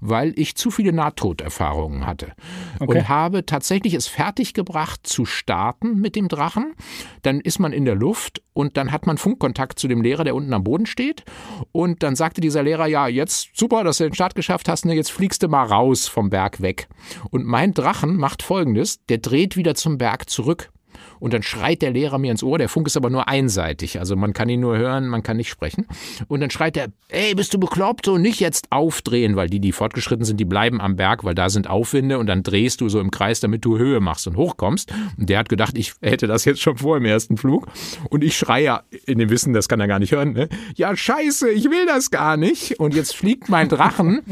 [0.00, 2.32] weil ich zu viele Nahtoderfahrungen hatte
[2.78, 2.98] okay.
[2.98, 6.74] und habe tatsächlich es fertiggebracht zu starten mit dem Drachen.
[7.22, 10.34] Dann ist man in der Luft und dann hat man Funkkontakt zu dem Lehrer, der
[10.34, 11.24] unten am Boden steht.
[11.72, 14.94] Und dann sagte dieser Lehrer, ja, jetzt super, dass du den Start geschafft hast, ne,
[14.94, 16.88] jetzt fliegst du mal raus vom Berg weg.
[17.30, 20.70] Und mein Drachen macht folgendes, der dreht wieder zum Berg zurück
[21.20, 24.16] und dann schreit der Lehrer mir ins Ohr, der Funk ist aber nur einseitig, also
[24.16, 25.86] man kann ihn nur hören, man kann nicht sprechen.
[26.28, 29.72] Und dann schreit er, ey, bist du bekloppt und nicht jetzt aufdrehen, weil die, die
[29.72, 33.00] fortgeschritten sind, die bleiben am Berg, weil da sind Aufwinde und dann drehst du so
[33.00, 34.92] im Kreis, damit du Höhe machst und hochkommst.
[35.18, 37.66] Und der hat gedacht, ich hätte das jetzt schon vor im ersten Flug.
[38.10, 40.48] Und ich schreie in dem Wissen, das kann er gar nicht hören, ne?
[40.74, 42.80] ja scheiße, ich will das gar nicht.
[42.80, 44.22] Und jetzt fliegt mein Drachen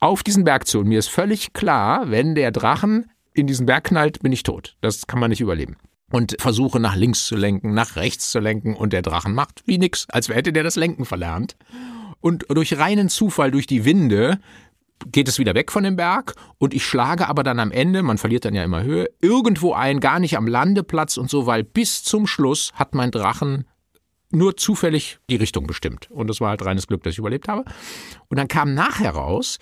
[0.00, 0.80] auf diesen Berg zu.
[0.80, 4.76] Und mir ist völlig klar, wenn der Drachen in diesen Berg knallt, bin ich tot.
[4.80, 5.76] Das kann man nicht überleben
[6.10, 9.78] und versuche nach links zu lenken, nach rechts zu lenken und der Drachen macht wie
[9.78, 11.56] nix, als hätte der das Lenken verlernt.
[12.20, 14.40] Und durch reinen Zufall, durch die Winde,
[15.06, 18.18] geht es wieder weg von dem Berg und ich schlage aber dann am Ende, man
[18.18, 22.02] verliert dann ja immer Höhe, irgendwo ein, gar nicht am Landeplatz und so, weil bis
[22.02, 23.64] zum Schluss hat mein Drachen
[24.30, 26.10] nur zufällig die Richtung bestimmt.
[26.10, 27.64] Und das war halt reines Glück, dass ich überlebt habe.
[28.28, 29.58] Und dann kam nachher raus,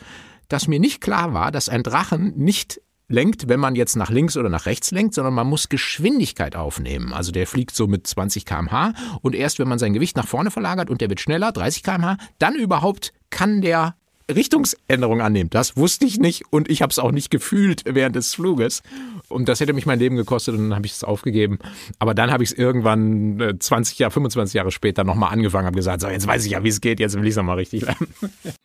[0.49, 4.36] dass mir nicht klar war, dass ein Drachen nicht lenkt, wenn man jetzt nach links
[4.36, 7.12] oder nach rechts lenkt, sondern man muss Geschwindigkeit aufnehmen.
[7.12, 8.92] Also der fliegt so mit 20 km/h
[9.22, 12.16] und erst wenn man sein Gewicht nach vorne verlagert und der wird schneller, 30 km/h,
[12.38, 13.94] dann überhaupt kann der
[14.28, 15.50] Richtungsänderung annehmen.
[15.50, 18.82] Das wusste ich nicht und ich habe es auch nicht gefühlt während des Fluges.
[19.28, 21.59] Und das hätte mich mein Leben gekostet und dann habe ich es aufgegeben.
[21.98, 26.00] Aber dann habe ich es irgendwann 20 Jahre, 25 Jahre später nochmal angefangen, habe gesagt,
[26.00, 28.09] so jetzt weiß ich ja, wie es geht, jetzt will ich es nochmal richtig lernen.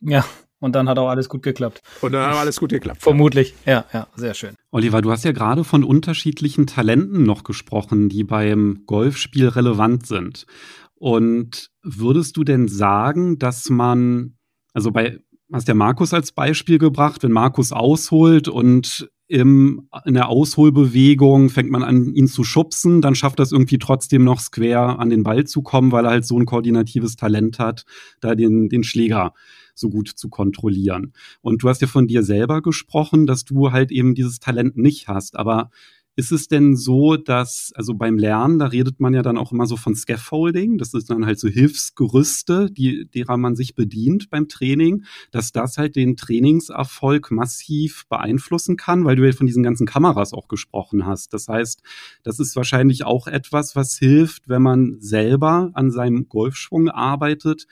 [0.00, 0.24] Ja,
[0.62, 1.82] und dann hat auch alles gut geklappt.
[2.00, 3.02] Und dann hat alles gut geklappt.
[3.02, 3.54] Vermutlich.
[3.66, 4.54] Ja, ja, sehr schön.
[4.70, 10.46] Oliver, du hast ja gerade von unterschiedlichen Talenten noch gesprochen, die beim Golfspiel relevant sind.
[10.94, 14.36] Und würdest du denn sagen, dass man,
[14.72, 15.18] also bei,
[15.52, 21.70] hast ja Markus als Beispiel gebracht, wenn Markus ausholt und im, in der Ausholbewegung fängt
[21.70, 25.44] man an, ihn zu schubsen, dann schafft das irgendwie trotzdem noch square an den Ball
[25.44, 27.84] zu kommen, weil er halt so ein koordinatives Talent hat,
[28.20, 29.32] da den, den Schläger
[29.74, 31.12] so gut zu kontrollieren.
[31.40, 35.08] Und du hast ja von dir selber gesprochen, dass du halt eben dieses Talent nicht
[35.08, 35.36] hast.
[35.36, 35.70] Aber
[36.14, 39.66] ist es denn so, dass, also beim Lernen, da redet man ja dann auch immer
[39.66, 44.46] so von Scaffolding, das ist dann halt so Hilfsgerüste, die, derer man sich bedient beim
[44.48, 49.86] Training, dass das halt den Trainingserfolg massiv beeinflussen kann, weil du ja von diesen ganzen
[49.86, 51.32] Kameras auch gesprochen hast.
[51.32, 51.82] Das heißt,
[52.22, 57.66] das ist wahrscheinlich auch etwas, was hilft, wenn man selber an seinem Golfschwung arbeitet,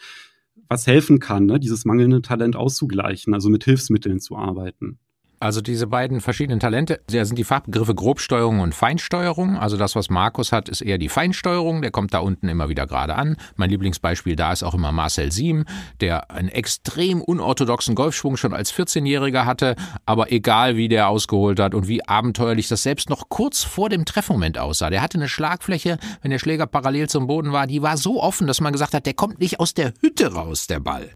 [0.71, 5.01] was helfen kann, ne, dieses mangelnde Talent auszugleichen, also mit Hilfsmitteln zu arbeiten.
[5.43, 9.57] Also diese beiden verschiedenen Talente, da sind die Fachbegriffe Grobsteuerung und Feinsteuerung.
[9.57, 11.81] Also das, was Markus hat, ist eher die Feinsteuerung.
[11.81, 13.39] Der kommt da unten immer wieder gerade an.
[13.57, 15.65] Mein Lieblingsbeispiel da ist auch immer Marcel Siem,
[16.03, 19.77] der einen extrem unorthodoxen Golfschwung schon als 14-Jähriger hatte.
[20.05, 24.05] Aber egal, wie der ausgeholt hat und wie abenteuerlich das selbst noch kurz vor dem
[24.05, 24.91] Treffmoment aussah.
[24.91, 28.47] Der hatte eine Schlagfläche, wenn der Schläger parallel zum Boden war, die war so offen,
[28.47, 31.09] dass man gesagt hat, der kommt nicht aus der Hütte raus, der Ball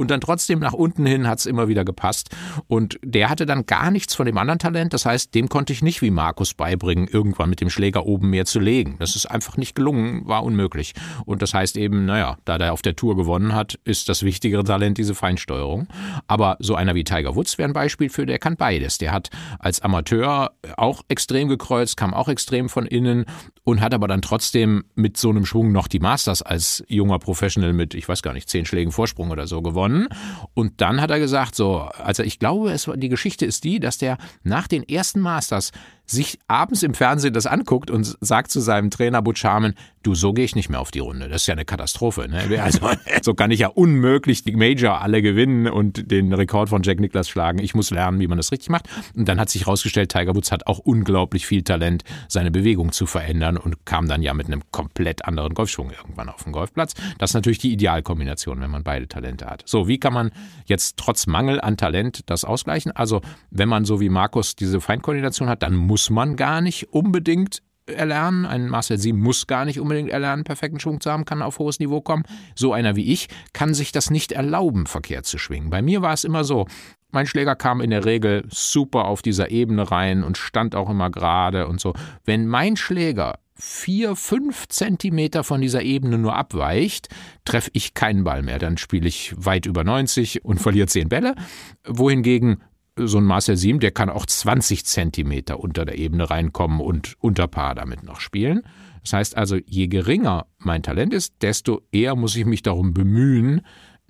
[0.00, 2.30] und dann trotzdem nach unten hin hat es immer wieder gepasst.
[2.68, 4.92] Und der hatte dann gar nichts von dem anderen Talent.
[4.92, 8.44] Das heißt, dem konnte ich nicht wie Markus beibringen, irgendwann mit dem Schläger oben mehr
[8.44, 8.96] zu legen.
[8.98, 10.92] Das ist einfach nicht gelungen, war unmöglich.
[11.24, 14.64] Und das heißt eben, naja, da der auf der Tour gewonnen hat, ist das wichtigere
[14.64, 15.86] Talent diese Feinsteuerung.
[16.26, 18.98] Aber so einer wie Tiger Woods wäre ein Beispiel für, der kann beides.
[18.98, 23.24] Der hat als Amateur auch extrem gekreuzt, kam auch extrem von innen
[23.64, 27.72] und hat aber dann trotzdem mit so einem Schwung noch die Masters als junger Professional
[27.72, 30.08] mit, ich weiß gar nicht, zehn Schlägen Vorsprung oder so gewonnen.
[30.54, 33.98] Und dann hat er gesagt, so, also ich glaube, es, die Geschichte ist die, dass
[33.98, 35.72] der nach den ersten Masters
[36.10, 40.32] sich abends im Fernsehen das anguckt und sagt zu seinem Trainer Butch Harmon, du, so
[40.32, 41.28] gehe ich nicht mehr auf die Runde.
[41.28, 42.28] Das ist ja eine Katastrophe.
[42.28, 42.40] Ne?
[42.60, 42.90] Also,
[43.22, 47.28] so kann ich ja unmöglich die Major alle gewinnen und den Rekord von Jack Nicklaus
[47.28, 47.58] schlagen.
[47.58, 48.88] Ich muss lernen, wie man das richtig macht.
[49.14, 53.06] Und dann hat sich herausgestellt, Tiger Woods hat auch unglaublich viel Talent, seine Bewegung zu
[53.06, 56.94] verändern und kam dann ja mit einem komplett anderen Golfschwung irgendwann auf den Golfplatz.
[57.18, 59.62] Das ist natürlich die Idealkombination, wenn man beide Talente hat.
[59.66, 60.30] So, wie kann man
[60.66, 62.92] jetzt trotz Mangel an Talent das ausgleichen?
[62.92, 66.94] Also, wenn man so wie Markus diese Feinkoordination hat, dann muss muss man gar nicht
[66.94, 68.46] unbedingt erlernen.
[68.46, 71.78] Ein Marcel Sieben muss gar nicht unbedingt erlernen, perfekten Schwung zu haben, kann auf hohes
[71.78, 72.22] Niveau kommen.
[72.54, 75.68] So einer wie ich kann sich das nicht erlauben, verkehrt zu schwingen.
[75.68, 76.66] Bei mir war es immer so,
[77.10, 81.10] mein Schläger kam in der Regel super auf dieser Ebene rein und stand auch immer
[81.10, 81.92] gerade und so.
[82.24, 87.08] Wenn mein Schläger vier, fünf Zentimeter von dieser Ebene nur abweicht,
[87.44, 88.58] treffe ich keinen Ball mehr.
[88.58, 91.34] Dann spiele ich weit über 90 und verliere zehn Bälle.
[91.86, 92.62] Wohingegen
[92.96, 97.48] so ein Marcel Siem, der kann auch 20 Zentimeter unter der Ebene reinkommen und unter
[97.48, 98.62] Paar damit noch spielen.
[99.02, 103.62] Das heißt also, je geringer mein Talent ist, desto eher muss ich mich darum bemühen,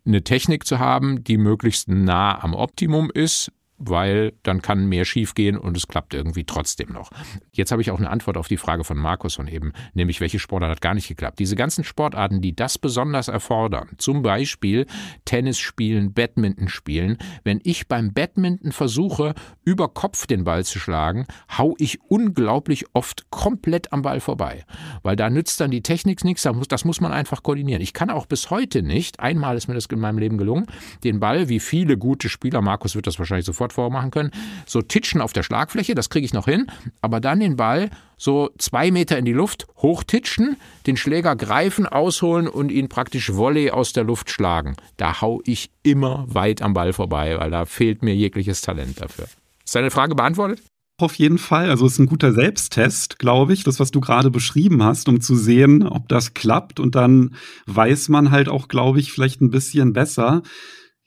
[0.04, 5.56] eine Technik zu haben, die möglichst nah am Optimum ist, weil dann kann mehr schiefgehen
[5.56, 7.10] und es klappt irgendwie trotzdem noch.
[7.50, 10.38] Jetzt habe ich auch eine Antwort auf die Frage von Markus von eben, nämlich welche
[10.38, 11.38] Sportart hat gar nicht geklappt.
[11.38, 14.86] Diese ganzen Sportarten, die das besonders erfordern, zum Beispiel
[15.24, 21.26] Tennis spielen, Badminton spielen, wenn ich beim Badminton versuche, über Kopf den Ball zu schlagen,
[21.56, 24.64] hau ich unglaublich oft komplett am Ball vorbei,
[25.02, 27.80] weil da nützt dann die Technik nichts, das muss man einfach koordinieren.
[27.80, 30.66] Ich kann auch bis heute nicht, einmal ist mir das in meinem Leben gelungen,
[31.02, 34.30] den Ball, wie viele gute Spieler, Markus wird das wahrscheinlich sofort Sport vormachen können,
[34.66, 36.66] so titschen auf der Schlagfläche, das kriege ich noch hin,
[37.00, 40.56] aber dann den Ball so zwei Meter in die Luft hochtitschen,
[40.86, 44.76] den Schläger greifen, ausholen und ihn praktisch Volley aus der Luft schlagen.
[44.98, 49.26] Da hau ich immer weit am Ball vorbei, weil da fehlt mir jegliches Talent dafür.
[49.64, 50.62] Ist deine Frage beantwortet?
[50.98, 51.70] Auf jeden Fall.
[51.70, 55.22] Also es ist ein guter Selbsttest, glaube ich, das, was du gerade beschrieben hast, um
[55.22, 56.78] zu sehen, ob das klappt.
[56.78, 60.42] Und dann weiß man halt auch, glaube ich, vielleicht ein bisschen besser,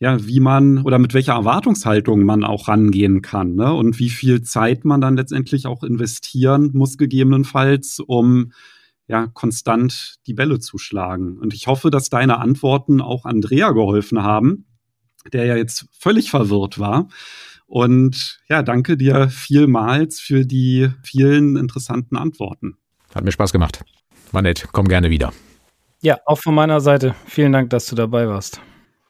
[0.04, 3.74] ja, wie man oder mit welcher Erwartungshaltung man auch rangehen kann ne?
[3.74, 8.52] und wie viel Zeit man dann letztendlich auch investieren muss, gegebenenfalls, um
[9.08, 11.38] ja, konstant die Bälle zu schlagen.
[11.40, 14.66] Und ich hoffe, dass deine Antworten auch Andrea geholfen haben,
[15.32, 17.08] der ja jetzt völlig verwirrt war.
[17.66, 22.76] Und ja, danke dir vielmals für die vielen interessanten Antworten.
[23.16, 23.86] Hat mir Spaß gemacht.
[24.34, 24.68] War nett.
[24.74, 25.32] Komm gerne wieder.
[26.02, 27.16] Ja, auch von meiner Seite.
[27.26, 28.60] Vielen Dank, dass du dabei warst.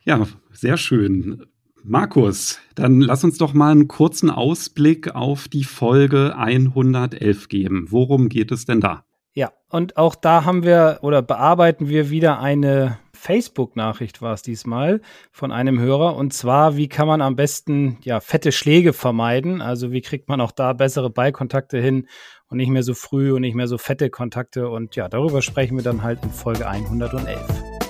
[0.06, 1.46] Ja, sehr schön.
[1.84, 7.88] Markus, dann lass uns doch mal einen kurzen Ausblick auf die Folge 111 geben.
[7.90, 9.06] Worum geht es denn da?
[9.34, 15.02] Ja, und auch da haben wir oder bearbeiten wir wieder eine Facebook-Nachricht war es diesmal
[15.32, 16.18] von einem Hörer.
[16.18, 19.62] Und zwar, wie kann man am besten ja fette Schläge vermeiden?
[19.62, 22.08] Also wie kriegt man auch da bessere Ballkontakte hin
[22.50, 24.68] und nicht mehr so früh und nicht mehr so fette Kontakte?
[24.68, 27.40] Und ja, darüber sprechen wir dann halt in Folge 111.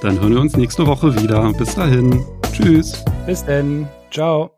[0.04, 1.54] Dann hören wir uns nächste Woche wieder.
[1.54, 2.26] Bis dahin.
[2.52, 3.06] Tschüss.
[3.26, 3.88] Bis denn.
[4.12, 4.52] Ciao.